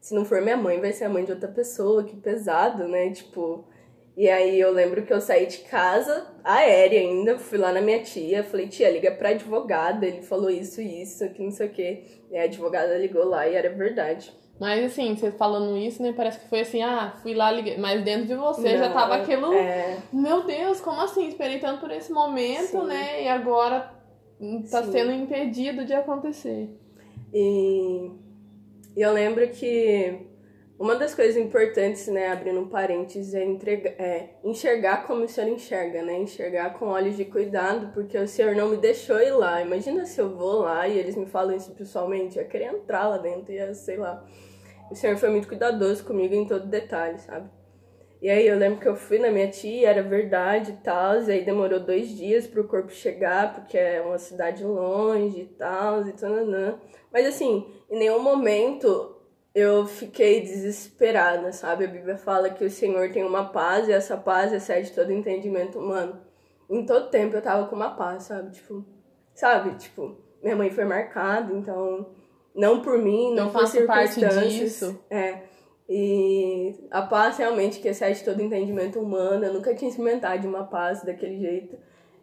[0.00, 3.10] se não for minha mãe, vai ser a mãe de outra pessoa, que pesado, né?
[3.10, 3.66] Tipo.
[4.14, 8.02] E aí eu lembro que eu saí de casa, aérea ainda, fui lá na minha
[8.02, 11.70] tia, falei, tia, liga pra advogada, ele falou isso e isso, que não sei o
[11.70, 12.04] quê.
[12.30, 14.30] E a advogada ligou lá e era verdade.
[14.62, 16.12] Mas assim, você falando isso, né?
[16.16, 17.76] Parece que foi assim, ah, fui lá, liguei.
[17.78, 19.52] Mas dentro de você já Não, tava aquilo.
[19.52, 21.26] É, Meu Deus, como assim?
[21.26, 22.86] Esperei tanto por esse momento, Sim.
[22.86, 23.24] né?
[23.24, 23.92] E agora
[24.70, 24.92] tá Sim.
[24.92, 26.78] sendo impedido de acontecer.
[27.34, 28.08] E
[28.96, 30.28] e eu lembro que
[30.78, 35.50] uma das coisas importantes, né, abrindo um parênteses, é, entregar, é enxergar como o Senhor
[35.50, 36.18] enxerga, né?
[36.18, 39.60] Enxergar com olhos de cuidado, porque o Senhor não me deixou ir lá.
[39.60, 43.18] Imagina se eu vou lá e eles me falam isso pessoalmente, eu queria entrar lá
[43.18, 44.24] dentro, ia, sei lá.
[44.92, 47.48] O Senhor foi muito cuidadoso comigo em todo detalhe, sabe?
[48.20, 51.32] E aí eu lembro que eu fui na minha tia, era verdade e tal, e
[51.32, 56.12] aí demorou dois dias pro corpo chegar, porque é uma cidade longe e tal, e
[56.12, 56.78] tananã.
[57.10, 59.16] Mas assim, em nenhum momento
[59.54, 61.86] eu fiquei desesperada, sabe?
[61.86, 65.78] A Bíblia fala que o Senhor tem uma paz e essa paz excede todo entendimento
[65.78, 66.20] humano.
[66.68, 68.50] Em todo tempo eu tava com uma paz, sabe?
[68.50, 68.84] Tipo,
[69.34, 69.74] sabe?
[69.76, 72.10] Tipo, minha mãe foi marcada, então
[72.54, 74.52] não por mim, não Eu por faço parte circunstâncias.
[74.52, 75.04] disso.
[75.10, 75.38] É.
[75.88, 79.44] E a paz realmente que excede todo entendimento humano.
[79.44, 81.76] Eu nunca tinha experimentado uma paz daquele jeito.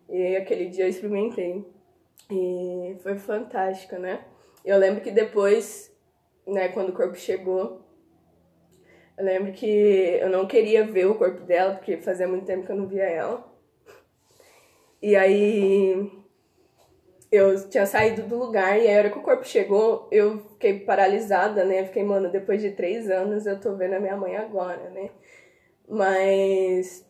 [0.09, 1.65] E aquele dia eu experimentei.
[2.31, 4.25] E foi fantástico, né?
[4.63, 5.95] Eu lembro que depois,
[6.47, 7.81] né, quando o corpo chegou,
[9.17, 12.71] eu lembro que eu não queria ver o corpo dela, porque fazia muito tempo que
[12.71, 13.45] eu não via ela.
[15.01, 16.11] E aí
[17.31, 20.79] eu tinha saído do lugar e aí, a hora que o corpo chegou, eu fiquei
[20.79, 21.85] paralisada, né?
[21.85, 25.11] Fiquei, mano, depois de três anos eu tô vendo a minha mãe agora, né?
[25.87, 27.05] Mas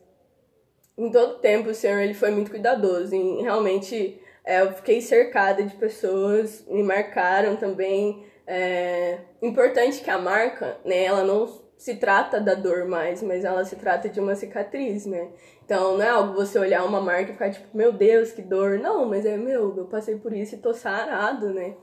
[0.96, 5.62] em todo tempo o Senhor ele foi muito cuidadoso e realmente é, eu fiquei cercada
[5.62, 8.26] de pessoas, me marcaram também.
[8.46, 11.46] É importante que a marca, né, ela não
[11.80, 15.30] se trata da dor mais, mas ela se trata de uma cicatriz, né?
[15.64, 18.78] Então não é algo você olhar uma marca e ficar tipo, meu Deus, que dor.
[18.78, 21.74] Não, mas é meu, eu passei por isso e tô sarado, né?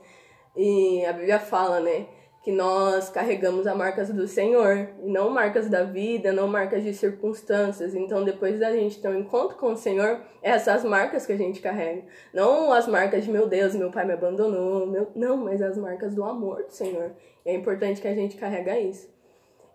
[0.56, 2.06] E a Bíblia fala, né,
[2.44, 6.94] que nós carregamos as marcas do Senhor, e não marcas da vida, não marcas de
[6.94, 7.92] circunstâncias.
[7.92, 11.36] Então, depois da gente ter um encontro com o Senhor, é essas marcas que a
[11.36, 12.04] gente carrega.
[12.32, 15.10] Não as marcas de meu Deus, meu pai me abandonou, meu...
[15.16, 17.10] não, mas as marcas do amor do Senhor.
[17.44, 19.17] É importante que a gente carrega isso.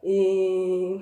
[0.04, 1.02] E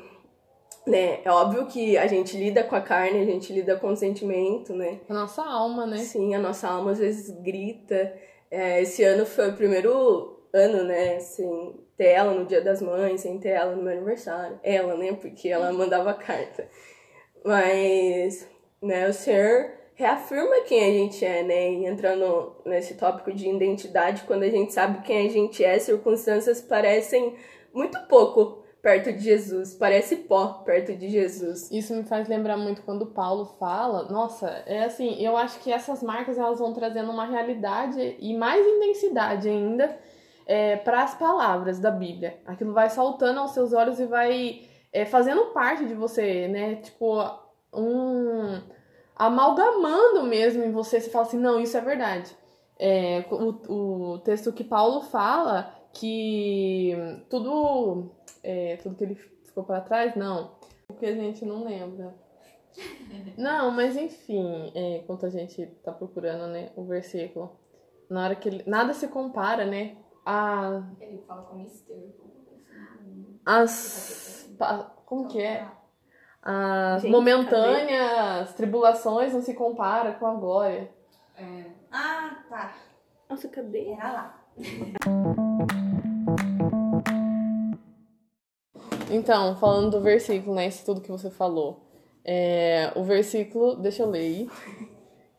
[0.86, 3.96] né, é óbvio que a gente lida com a carne, a gente lida com o
[3.96, 5.00] sentimento, né?
[5.10, 5.98] A nossa alma, né?
[5.98, 8.14] Sim, a nossa alma às vezes grita.
[8.50, 13.22] É, esse ano foi o primeiro ano, né, sem ter ela no Dia das Mães,
[13.22, 14.60] sem ter ela no meu aniversário.
[14.64, 16.68] Ela, né, porque ela mandava carta.
[17.46, 18.48] Mas,
[18.82, 24.24] né, o Senhor reafirma quem a gente é, né, e entrando nesse tópico de identidade,
[24.24, 27.36] quando a gente sabe quem a gente é, circunstâncias parecem
[27.74, 31.70] muito pouco perto de Jesus, parece pó perto de Jesus.
[31.72, 36.02] Isso me faz lembrar muito quando Paulo fala, nossa, é assim, eu acho que essas
[36.02, 39.96] marcas elas vão trazendo uma realidade e mais intensidade ainda
[40.48, 42.40] é, para as palavras da Bíblia.
[42.46, 46.76] Aquilo vai saltando aos seus olhos e vai é, fazendo parte de você, né?
[46.76, 47.24] Tipo,
[47.74, 48.62] um
[49.16, 51.00] amalgamando mesmo em você.
[51.00, 52.36] Você fala assim, não, isso é verdade.
[52.80, 56.96] É, o, o texto que Paulo fala que
[57.30, 58.12] tudo,
[58.44, 60.56] é, tudo que ele ficou para trás, não.
[60.88, 62.14] Porque a gente não lembra.
[63.38, 67.60] Não, mas enfim, é, enquanto a gente tá procurando, né, o versículo,
[68.10, 70.82] na hora que ele, nada se compara, né, a...
[71.00, 71.98] Ele fala com Mister.
[73.46, 74.50] As...
[75.06, 75.68] Como que é?
[76.42, 80.90] As Gente, momentâneas tribulações não se compara com a glória.
[81.36, 81.66] É.
[81.92, 82.74] Ah, tá.
[83.30, 83.92] Nossa, cadê?
[83.92, 84.44] Era lá.
[89.12, 90.68] Então, falando do versículo, né?
[90.68, 91.86] Isso tudo que você falou.
[92.24, 94.50] É, o versículo, deixa eu ler aí,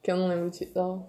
[0.02, 1.06] que eu não lembro o título.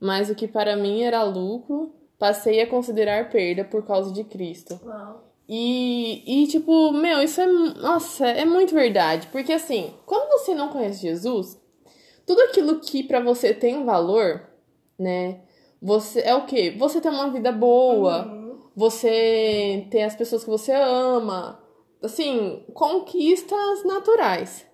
[0.00, 4.80] Mas o que para mim era lucro, passei a considerar perda por causa de Cristo.
[4.84, 5.24] Uau.
[5.48, 7.46] E, e tipo, meu, isso é.
[7.46, 9.26] Nossa, é muito verdade.
[9.32, 11.60] Porque assim, quando você não conhece Jesus,
[12.24, 14.48] tudo aquilo que para você tem valor,
[14.98, 15.40] né?
[15.82, 16.74] Você é o quê?
[16.78, 18.58] Você tem uma vida boa, Uhum.
[18.76, 21.59] você tem as pessoas que você ama,
[22.02, 24.66] assim, conquistas naturais.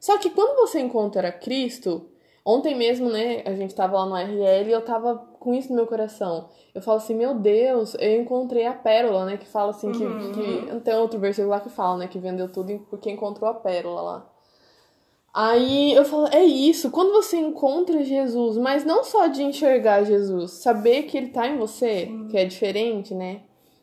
[0.00, 2.06] Só que quando você encontra Cristo,
[2.44, 5.76] ontem mesmo, né, a gente tava lá no RL e eu tava com isso no
[5.76, 6.48] meu coração.
[6.74, 10.32] Eu falo assim, meu Deus, eu encontrei a pérola, né, que fala assim, que, Uhum.
[10.32, 14.00] que tem outro versículo lá que fala, né, que vendeu tudo porque encontrou a pérola
[14.02, 14.28] lá.
[15.34, 20.50] Aí eu falo, é isso, quando você encontra Jesus, mas não só de enxergar Jesus,
[20.52, 23.40] saber que ele tá em você, que é diferente, né?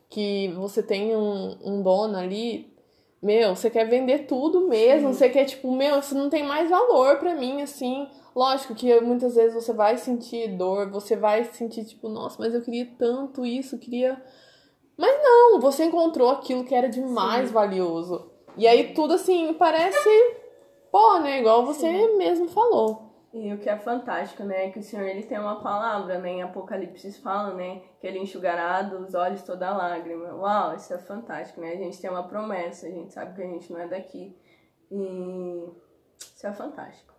[0.10, 2.72] Que você tem um, um dono ali,
[3.21, 7.17] meu, você quer vender tudo mesmo, você quer, tipo, meu, isso não tem mais valor
[7.17, 8.08] pra mim, assim.
[8.36, 12.62] Lógico que muitas vezes você vai sentir dor, você vai sentir, tipo, nossa, mas eu
[12.62, 14.21] queria tanto isso, queria.
[14.97, 18.32] Mas não, você encontrou aquilo que era de mais valioso.
[18.58, 20.10] E aí tudo assim parece
[20.91, 21.39] pó, né?
[21.39, 23.09] Igual você mesmo falou.
[23.32, 26.30] E o que é fantástico, né, é que o Senhor ele tem uma palavra, né,
[26.32, 30.34] em Apocalipse fala, né, que ele enxugará dos olhos toda lágrima.
[30.34, 31.74] Uau, isso é fantástico, né?
[31.74, 34.36] A gente tem uma promessa, a gente sabe que a gente não é daqui.
[34.92, 35.63] E
[36.18, 37.13] isso é fantástico.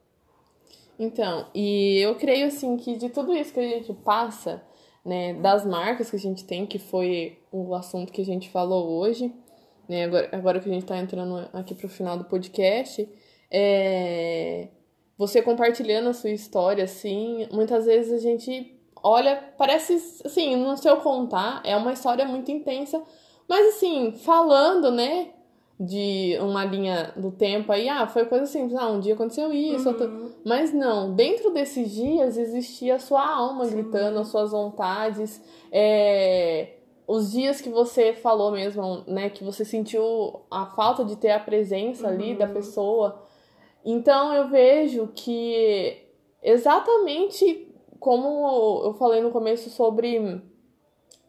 [0.98, 4.62] Então, e eu creio assim que de tudo isso que a gente passa,
[5.04, 8.98] né, das marcas que a gente tem, que foi o assunto que a gente falou
[8.98, 9.32] hoje,
[9.88, 13.08] né, agora, agora que a gente tá entrando aqui pro final do podcast,
[13.50, 14.68] é,
[15.20, 19.92] você compartilhando a sua história, assim, muitas vezes a gente olha, parece,
[20.24, 23.02] assim, no seu contar, é uma história muito intensa,
[23.46, 25.28] mas assim, falando, né,
[25.78, 29.90] de uma linha do tempo aí, ah, foi coisa simples, ah, um dia aconteceu isso,
[29.90, 30.32] outro...
[30.42, 37.30] mas não, dentro desses dias existia a sua alma gritando, as suas vontades, é, os
[37.30, 42.08] dias que você falou mesmo, né, que você sentiu a falta de ter a presença
[42.08, 43.28] ali da pessoa.
[43.84, 46.06] Então eu vejo que
[46.42, 47.66] exatamente
[47.98, 50.42] como eu falei no começo sobre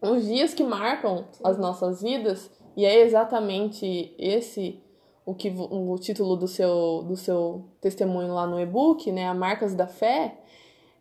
[0.01, 4.81] os dias que marcam as nossas vidas, e é exatamente esse
[5.25, 9.75] o que o título do seu do seu testemunho lá no e-book, né, a marcas
[9.75, 10.39] da fé.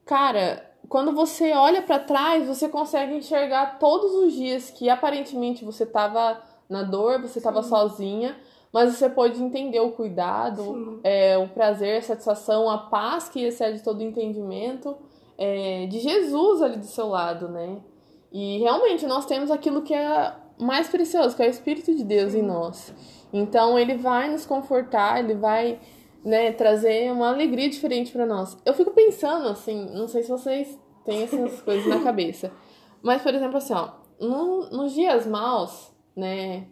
[0.04, 5.86] Cara, quando você olha para trás, você consegue enxergar todos os dias que aparentemente você
[5.86, 8.36] tava na dor, você tava sozinha,
[8.72, 13.82] mas você pode entender o cuidado, é, o prazer, a satisfação, a paz que excede
[13.82, 14.96] todo o entendimento
[15.36, 17.78] é, de Jesus ali do seu lado, né?
[18.32, 22.34] E realmente nós temos aquilo que é mais precioso, que é o Espírito de Deus
[22.34, 22.94] em nós.
[23.32, 25.80] Então ele vai nos confortar, ele vai
[26.24, 28.56] né, trazer uma alegria diferente para nós.
[28.64, 32.52] Eu fico pensando assim, não sei se vocês têm essas coisas na cabeça,
[33.02, 33.88] mas por exemplo assim, ó,
[34.20, 36.66] no- nos dias maus, né,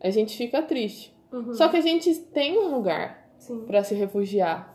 [0.00, 1.13] a gente fica triste.
[1.34, 1.54] Uhum.
[1.54, 3.28] Só que a gente tem um lugar
[3.66, 4.74] para se refugiar.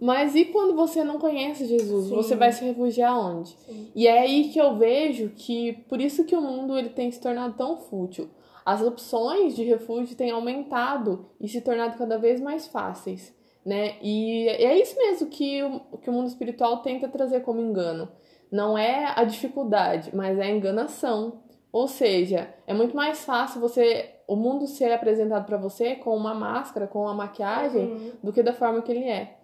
[0.00, 2.06] Mas e quando você não conhece Jesus?
[2.06, 2.14] Sim.
[2.14, 3.50] Você vai se refugiar onde?
[3.50, 3.88] Sim.
[3.94, 7.20] E é aí que eu vejo que por isso que o mundo ele tem se
[7.20, 8.28] tornado tão fútil.
[8.64, 13.96] As opções de refúgio têm aumentado e se tornado cada vez mais fáceis, né?
[14.00, 18.08] E é isso mesmo que o, que o mundo espiritual tenta trazer como engano.
[18.50, 21.41] Não é a dificuldade, mas é a enganação.
[21.72, 26.34] Ou seja, é muito mais fácil você o mundo ser apresentado para você com uma
[26.34, 28.12] máscara, com uma maquiagem, Uhum.
[28.22, 29.36] do que da forma que ele é.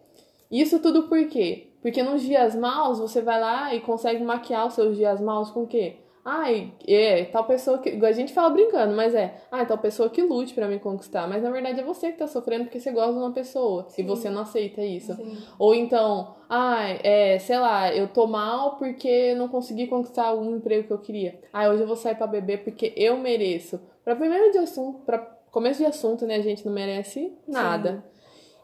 [0.51, 1.71] Isso tudo por quê?
[1.83, 5.63] Porque nos dias maus você vai lá e consegue maquiar os seus dias maus com
[5.63, 5.97] o quê?
[6.31, 7.89] Ai, é, tal pessoa que.
[8.05, 9.41] A gente fala brincando, mas é.
[9.51, 11.27] Ah, tal pessoa que lute pra me conquistar.
[11.27, 13.87] Mas na verdade é você que tá sofrendo porque você gosta de uma pessoa.
[13.89, 14.03] Sim.
[14.03, 15.15] E você não aceita isso.
[15.15, 15.39] Sim.
[15.59, 20.87] Ou então, ai, é, sei lá, eu tô mal porque não consegui conquistar o emprego
[20.87, 21.41] que eu queria.
[21.51, 23.81] Ah, hoje eu vou sair pra beber porque eu mereço.
[24.05, 25.19] Pra primeiro de assunto, pra
[25.51, 28.05] começo de assunto, né, a gente não merece nada.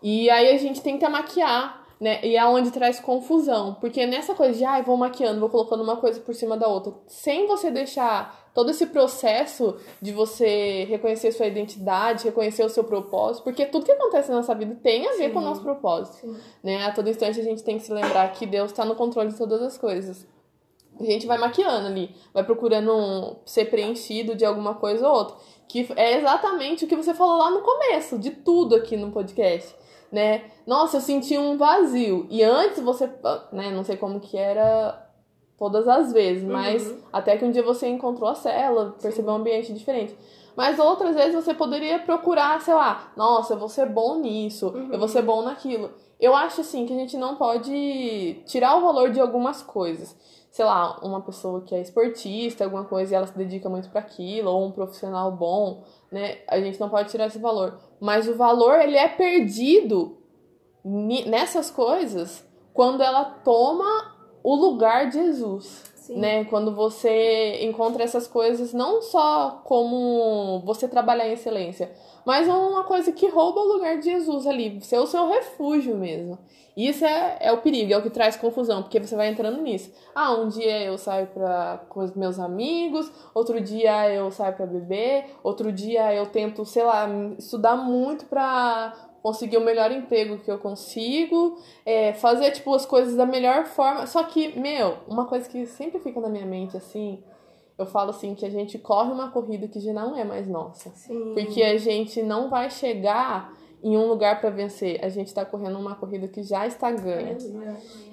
[0.03, 2.21] E aí a gente tenta maquiar, né?
[2.25, 3.75] E é onde traz confusão.
[3.81, 6.93] Porque nessa coisa de, ai, vou maquiando, vou colocando uma coisa por cima da outra,
[7.07, 13.43] sem você deixar todo esse processo de você reconhecer sua identidade, reconhecer o seu propósito,
[13.43, 15.49] porque tudo que acontece na nossa vida tem a ver com o Sim.
[15.49, 16.17] nosso propósito.
[16.19, 16.37] Sim.
[16.63, 16.85] Né?
[16.85, 19.37] A todo instante a gente tem que se lembrar que Deus está no controle de
[19.39, 20.27] todas as coisas.
[21.01, 25.37] A gente vai maquiando ali, vai procurando um- ser preenchido de alguma coisa ou outra.
[25.67, 29.75] Que é exatamente o que você falou lá no começo, de tudo aqui no podcast.
[30.15, 30.45] Né?
[30.65, 32.29] Nossa, eu senti um vazio.
[32.31, 33.11] E antes você,
[33.51, 35.05] né, não sei como que era
[35.59, 36.99] todas as vezes, mas Uhum.
[37.13, 40.17] até que um dia você encontrou a cela, percebeu um ambiente diferente.
[40.55, 44.91] Mas outras vezes você poderia procurar, sei lá, nossa, eu vou ser bom nisso, Uhum.
[44.93, 45.91] eu vou ser bom naquilo.
[46.21, 50.17] Eu acho assim que a gente não pode tirar o valor de algumas coisas.
[50.49, 54.01] Sei lá, uma pessoa que é esportista, alguma coisa, e ela se dedica muito para
[54.01, 55.83] aquilo, ou um profissional bom,
[56.15, 56.39] né?
[56.47, 57.77] A gente não pode tirar esse valor.
[58.01, 60.17] Mas o valor, ele é perdido
[60.85, 66.19] nessas coisas quando ela toma o lugar de Jesus Sim.
[66.19, 66.45] né?
[66.45, 71.91] Quando você encontra essas coisas não só como você trabalhar em excelência,
[72.27, 76.39] mas uma coisa que rouba o lugar de Jesus ali, ser o seu refúgio mesmo.
[76.77, 79.93] Isso é, é o perigo, é o que traz confusão, porque você vai entrando nisso.
[80.15, 84.67] Ah, um dia eu saio pra, com os meus amigos, outro dia eu saio pra
[84.67, 88.93] beber, outro dia eu tento, sei lá, estudar muito pra
[89.25, 94.07] conseguir o melhor emprego que eu consigo, é, fazer, tipo, as coisas da melhor forma.
[94.07, 97.25] Só que, meu, uma coisa que sempre fica na minha mente, assim,
[97.79, 100.91] eu falo assim, que a gente corre uma corrida que já não é mais nossa.
[100.91, 101.33] Sim.
[101.33, 103.51] Porque a gente não vai chegar
[103.85, 104.99] em um lugar para vencer.
[105.05, 107.37] A gente tá correndo uma corrida que já está ganha.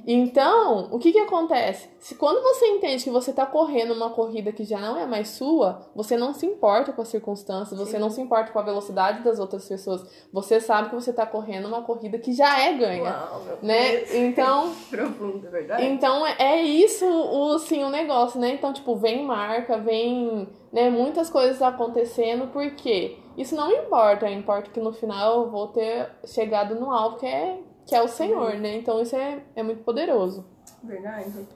[0.06, 1.88] Então, o que que acontece?
[1.98, 5.30] Se quando você entende que você tá correndo uma corrida que já não é mais
[5.30, 8.00] sua, você não se importa com as circunstâncias, você Sim.
[8.00, 10.04] não se importa com a velocidade das outras pessoas.
[10.34, 14.04] Você sabe que você tá correndo uma corrida que já é ganha, Uau, meu né?
[14.14, 15.86] Então, Profundo, é verdade?
[15.86, 18.54] então é isso o assim o negócio, né?
[18.56, 24.80] Então, tipo, vem marca, vem, né, muitas coisas acontecendo, porque isso não importa, importa que
[24.80, 28.78] no final eu vou ter chegado no alvo que é que é o Senhor, né?
[28.78, 30.46] Então isso é, é muito poderoso.
[30.84, 31.48] Verdade.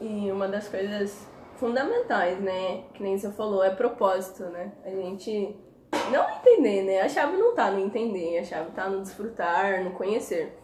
[0.00, 2.84] E uma das coisas fundamentais, né?
[2.94, 4.72] Que nem você falou, é propósito, né?
[4.84, 5.56] A gente
[6.10, 7.00] não entender, né?
[7.00, 10.58] A chave não tá no entender, a chave tá no desfrutar, no conhecer.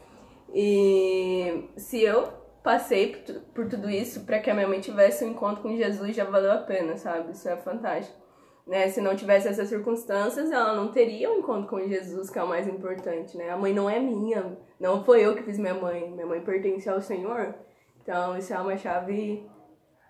[0.53, 2.29] E se eu
[2.63, 6.17] passei por, por tudo isso para que a minha mãe tivesse um encontro com Jesus,
[6.17, 7.33] já valeu a pena, sabe?
[7.33, 8.26] Isso é fantástico.
[8.67, 8.89] Né?
[8.89, 12.49] Se não tivesse essas circunstâncias, ela não teria um encontro com Jesus, que é o
[12.49, 13.51] mais importante, né?
[13.51, 16.89] A mãe não é minha, não foi eu que fiz minha mãe, minha mãe pertence
[16.89, 17.55] ao Senhor.
[18.03, 19.49] Então, isso é uma chave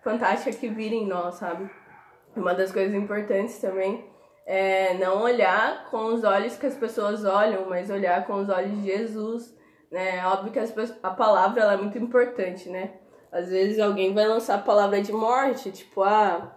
[0.03, 1.69] fantástica que vira em nós, sabe?
[2.35, 4.09] Uma das coisas importantes também
[4.45, 8.71] é não olhar com os olhos que as pessoas olham, mas olhar com os olhos
[8.71, 9.55] de Jesus,
[9.91, 10.25] né?
[10.25, 12.93] Óbvio que as a palavra ela é muito importante, né?
[13.31, 16.56] Às vezes alguém vai lançar a palavra de morte, tipo, ah,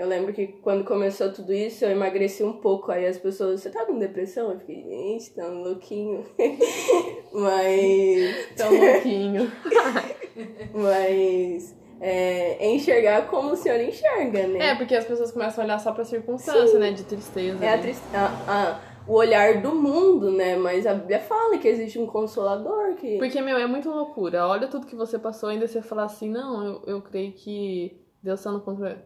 [0.00, 2.90] eu lembro que quando começou tudo isso, eu emagreci um pouco.
[2.90, 4.50] Aí as pessoas, você tá com depressão?
[4.50, 6.24] Eu fiquei, gente, tá um louquinho.
[7.32, 8.48] Mas.
[8.56, 9.52] Tão louquinho.
[10.72, 11.76] Mas.
[12.02, 14.68] É, enxergar como o senhor enxerga, né?
[14.70, 16.92] É, porque as pessoas começam a olhar só pra circunstância, né?
[16.92, 17.62] De tristeza.
[17.62, 18.02] É triste...
[18.14, 20.56] a- a- o olhar do mundo, né?
[20.56, 23.18] Mas a Bíblia fala que existe um consolador que.
[23.18, 24.46] Porque, meu, é muito loucura.
[24.46, 28.42] Olha tudo que você passou, ainda você falar assim, não, eu, eu creio que Deus
[28.42, 28.96] tá no controle.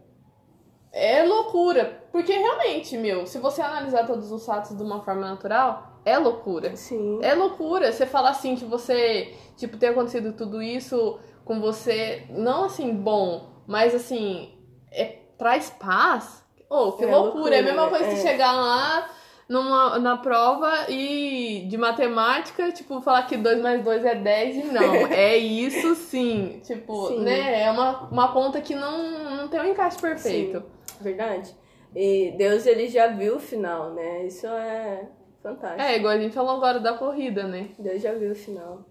[0.96, 2.04] É loucura.
[2.12, 6.76] Porque realmente, meu, se você analisar todos os fatos de uma forma natural, é loucura.
[6.76, 7.18] Sim.
[7.20, 12.64] É loucura você falar assim que você, tipo, ter acontecido tudo isso com você, não
[12.66, 14.54] assim, bom, mas assim,
[14.92, 16.44] é traz paz.
[16.70, 17.32] Oh, que É loucura.
[17.34, 18.16] loucura, É a mesma coisa que É.
[18.16, 19.10] chegar lá
[19.48, 24.62] numa, na prova e de matemática, tipo, falar que 2 mais 2 é 10 e
[24.68, 24.94] não.
[25.12, 26.60] é isso sim.
[26.64, 27.20] Tipo, Sim.
[27.20, 27.62] né?
[27.64, 30.62] É uma, uma conta que não, não tem um encaixe perfeito.
[31.04, 31.54] Verdade.
[31.94, 34.26] E Deus, ele já viu o final, né?
[34.26, 35.08] Isso é
[35.42, 35.82] fantástico.
[35.82, 37.68] É, igual a gente falou agora da corrida, né?
[37.78, 38.84] Deus já viu o final.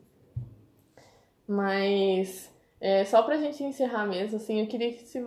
[1.47, 2.49] Mas
[2.79, 5.25] é, só pra gente encerrar mesmo, assim, eu queria que, se,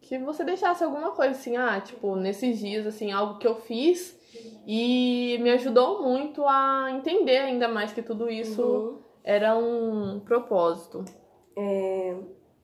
[0.00, 4.18] que você deixasse alguma coisa assim, ah, tipo, nesses dias, assim, algo que eu fiz
[4.66, 8.98] e me ajudou muito a entender ainda mais que tudo isso Uhum.
[9.22, 11.04] era um propósito.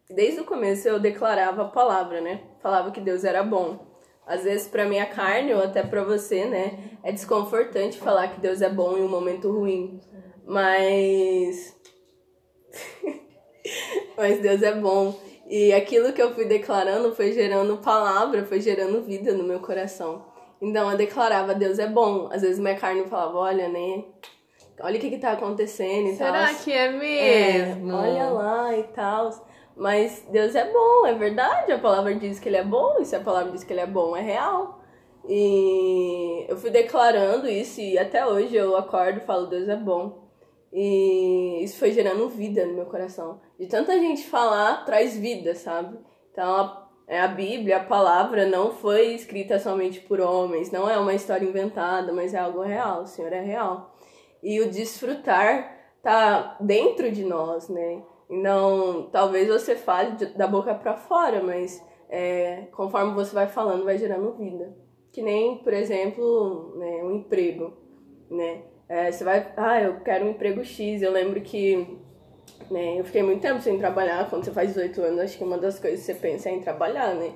[0.09, 2.40] Desde o começo eu declarava a palavra, né?
[2.62, 3.84] Falava que Deus era bom.
[4.26, 8.61] Às vezes pra minha carne ou até pra você, né, é desconfortante falar que Deus
[8.61, 10.00] é bom em um momento ruim.
[10.44, 11.76] Mas
[14.16, 15.18] Mas Deus é bom.
[15.48, 20.24] E aquilo que eu fui declarando foi gerando palavra, foi gerando vida no meu coração.
[20.61, 22.28] Então eu declarava, Deus é bom.
[22.32, 24.04] Às vezes minha carne falava, olha, né?
[24.80, 26.32] Olha o que que tá acontecendo e tal.
[26.32, 27.94] Será que é É, mesmo?
[27.94, 29.30] olha lá e tal.
[29.77, 31.70] Mas Deus é bom, é verdade.
[31.70, 33.87] A palavra diz que ele é bom, e se a palavra diz que ele é
[33.87, 34.81] bom, é real.
[35.29, 40.24] E eu fui declarando isso e até hoje eu acordo e falo, Deus é bom.
[40.72, 43.41] E isso foi gerando vida no meu coração.
[43.59, 45.99] De tanta gente falar, traz vida, sabe?
[46.33, 50.99] Então, a, é a Bíblia, a palavra, não foi escrita somente por homens, não é
[50.99, 53.95] uma história inventada, mas é algo real, o Senhor é real.
[54.43, 58.03] E o desfrutar tá dentro de nós, né?
[58.29, 63.85] Então, talvez você fale de- da boca pra fora, mas é, conforme você vai falando,
[63.85, 64.77] vai gerando vida.
[65.12, 67.72] Que nem, por exemplo, né, um emprego,
[68.31, 68.62] né?
[68.89, 71.03] É, você vai, ah, eu quero um emprego X.
[71.03, 71.99] Eu lembro que
[72.70, 74.29] né, eu fiquei muito tempo sem trabalhar.
[74.29, 76.61] Quando você faz 18 anos, acho que uma das coisas que você pensa é em
[76.61, 77.33] trabalhar, né?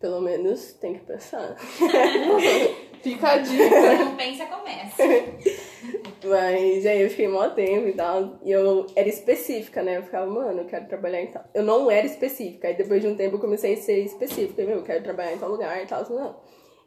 [0.00, 1.56] Pelo menos tem que pensar.
[3.02, 3.94] Fica a dica.
[4.04, 5.02] Não pensa, começa.
[6.22, 8.38] Mas aí eu fiquei mó tempo e tal.
[8.44, 9.96] E eu era específica, né?
[9.98, 11.44] Eu ficava, mano, eu quero trabalhar em tal.
[11.54, 12.68] Eu não era específica.
[12.68, 14.62] Aí depois de um tempo eu comecei a ser específica.
[14.64, 16.04] Meu, eu quero trabalhar em tal lugar e tal.
[16.10, 16.36] Não.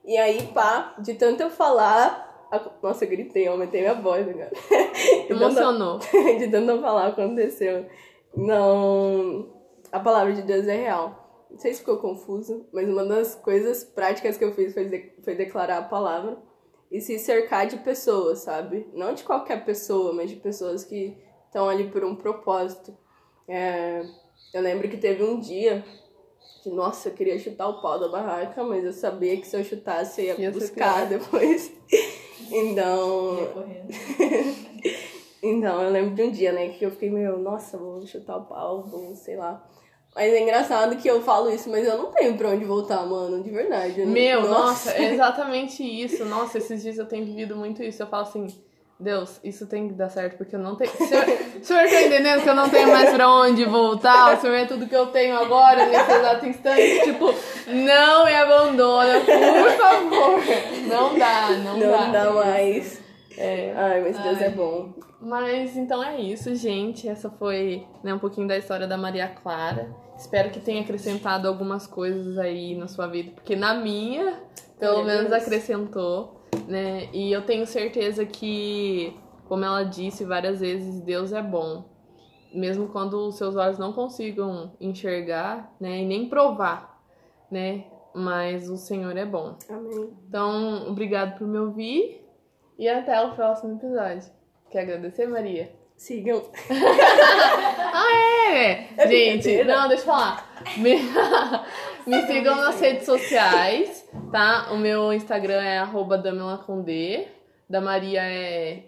[0.06, 2.48] E aí, pá, de tanto eu falar.
[2.52, 4.52] a- Nossa, eu gritei, eu aumentei minha voz agora.
[5.24, 5.98] De tanto- Emocionou.
[6.38, 7.86] de tanto eu falar, aconteceu.
[8.36, 9.52] Não.
[9.92, 11.48] A palavra de Deus é real.
[11.50, 15.14] Não sei se ficou confuso, mas uma das coisas práticas que eu fiz foi, de-
[15.24, 16.38] foi declarar a palavra
[16.94, 18.88] e se cercar de pessoas, sabe?
[18.94, 21.18] Não de qualquer pessoa, mas de pessoas que
[21.48, 22.96] estão ali por um propósito.
[23.48, 24.06] É,
[24.54, 25.84] eu lembro que teve um dia
[26.62, 29.64] que, nossa, eu queria chutar o pau da barraca, mas eu sabia que se eu
[29.64, 31.74] chutasse eu ia, Ia buscar depois.
[32.52, 33.38] então,
[35.42, 38.46] então, eu lembro de um dia, né, que eu fiquei meio, nossa, vou chutar o
[38.46, 39.68] pau, vou, sei lá.
[40.16, 43.42] Mas é engraçado que eu falo isso, mas eu não tenho pra onde voltar, mano,
[43.44, 44.02] de verdade.
[44.02, 46.24] Eu não- Meu, nossa, é exatamente isso.
[46.26, 48.04] Nossa, esses dias eu tenho vivido muito isso.
[48.04, 48.46] Eu falo assim,
[49.00, 50.92] Deus, isso tem que dar certo, porque eu não tenho.
[50.92, 54.38] O senhor, tá entendendo que eu não tenho mais pra onde voltar?
[54.38, 57.02] O senhor é tudo que eu tenho agora, nesse exato instante.
[57.06, 57.34] Tipo,
[57.68, 60.40] não me abandona, por favor.
[60.88, 63.02] Não dá, não, Não dá mais.
[63.38, 63.74] É.
[63.76, 64.46] Ai, mas Deus Ai.
[64.46, 64.94] é bom.
[65.22, 67.08] Mas então é isso, gente.
[67.08, 69.96] Essa foi né, um pouquinho da história da Maria Clara.
[70.18, 74.42] Espero que tenha acrescentado algumas coisas aí na sua vida, porque na minha,
[74.80, 75.42] pelo Meu menos Deus.
[75.44, 77.10] acrescentou, né?
[77.12, 81.86] E eu tenho certeza que, como ela disse várias vezes, Deus é bom.
[82.54, 87.02] Mesmo quando os seus olhos não consigam enxergar, né, e nem provar,
[87.50, 87.86] né?
[88.14, 89.58] Mas o Senhor é bom.
[89.68, 90.12] Amém.
[90.28, 92.23] Então, obrigado por me ouvir
[92.78, 94.32] e até o próximo episódio.
[94.72, 95.72] Quer agradecer, Maria?
[95.96, 96.44] Sigam.
[98.56, 99.64] É, É gente, brincadeira.
[99.76, 100.64] não, deixa eu falar.
[100.78, 100.96] Me,
[102.06, 104.68] me sigam nas redes sociais, tá?
[104.72, 107.28] O meu Instagram é arroba Damila com D.
[107.70, 108.84] Da Maria é.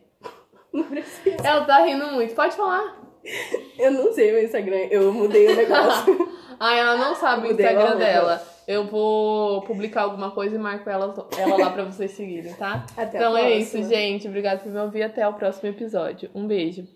[1.44, 2.36] Ela tá rindo muito.
[2.36, 2.96] Pode falar.
[3.80, 6.36] Eu não sei meu Instagram, eu mudei o negócio.
[6.58, 8.42] Ah, ela não sabe o Instagram dela.
[8.68, 12.86] Eu vou publicar alguma coisa e marco ela, ela lá pra vocês seguirem, tá?
[12.98, 13.62] Até a então é próxima.
[13.62, 14.28] isso, gente.
[14.28, 15.04] Obrigada por me ouvir.
[15.04, 16.32] Até o próximo episódio.
[16.34, 16.88] Um beijo.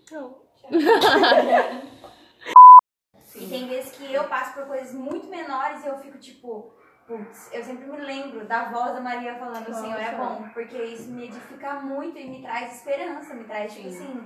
[3.36, 6.72] E tem vezes que eu passo por coisas muito menores e eu fico tipo,
[7.06, 10.76] putz, eu sempre me lembro da voz da Maria falando o Senhor é bom, porque
[10.76, 14.22] isso me edifica muito e me traz esperança, me traz tipo assim,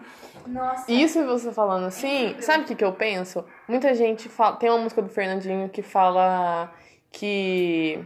[0.47, 0.90] nossa.
[0.90, 3.45] Isso e você falando assim, sabe o que, que eu penso?
[3.68, 4.57] Muita gente fala.
[4.57, 6.72] Tem uma música do Fernandinho que fala
[7.14, 8.04] que.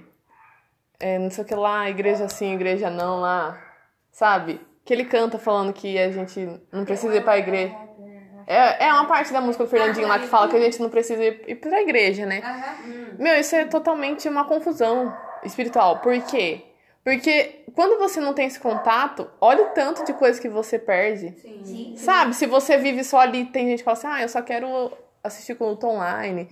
[1.01, 3.59] É, não sei o que lá, igreja sim, igreja não lá.
[4.11, 4.61] Sabe?
[4.85, 7.75] Que ele canta falando que a gente não precisa ir pra igreja.
[8.47, 10.89] É, é uma parte da música do Fernandinho lá que fala que a gente não
[10.89, 12.43] precisa ir, ir pra igreja, né?
[13.19, 15.99] Meu, isso é totalmente uma confusão espiritual.
[15.99, 16.63] Por quê?
[17.05, 21.35] Porque quando você não tem esse contato, olha o tanto de coisa que você perde.
[21.41, 21.61] Sim.
[21.65, 21.95] Sim.
[21.97, 22.35] Sabe?
[22.35, 24.93] Se você vive só ali, tem gente que fala assim, ah, eu só quero
[25.23, 26.49] assistir culto online.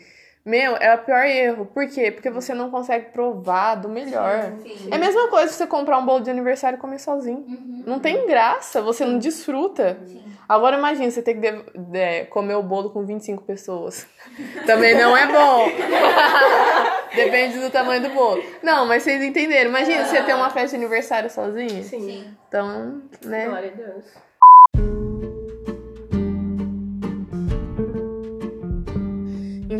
[0.46, 1.66] Meu, é o pior erro.
[1.66, 2.12] Por quê?
[2.12, 4.52] Porque você não consegue provar do melhor.
[4.62, 4.88] Sim.
[4.92, 7.38] É a mesma coisa que você comprar um bolo de aniversário e comer sozinho.
[7.38, 7.82] Uhum.
[7.84, 9.98] Não tem graça, você não desfruta.
[10.06, 10.22] Sim.
[10.48, 14.06] Agora imagina você ter que de- de- comer o bolo com 25 pessoas.
[14.64, 15.66] Também não é bom.
[17.14, 18.42] Depende do tamanho do bolo.
[18.62, 19.70] Não, mas vocês entenderam.
[19.70, 21.82] Imagina você ter uma festa de aniversário sozinho.
[21.82, 22.00] Sim.
[22.00, 22.36] Sim.
[22.48, 23.46] Então, né?
[23.46, 24.04] Glória a Deus.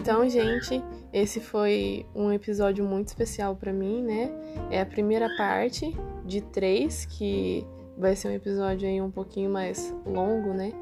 [0.06, 0.80] Então, gente,
[1.12, 4.30] esse foi um episódio muito especial pra mim, né?
[4.70, 7.66] É a primeira parte de três, que
[7.98, 10.72] vai ser um episódio aí um pouquinho mais longo, né?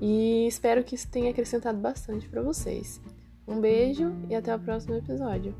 [0.00, 3.00] E espero que isso tenha acrescentado bastante pra vocês.
[3.48, 5.52] Um beijo e até o próximo episódio.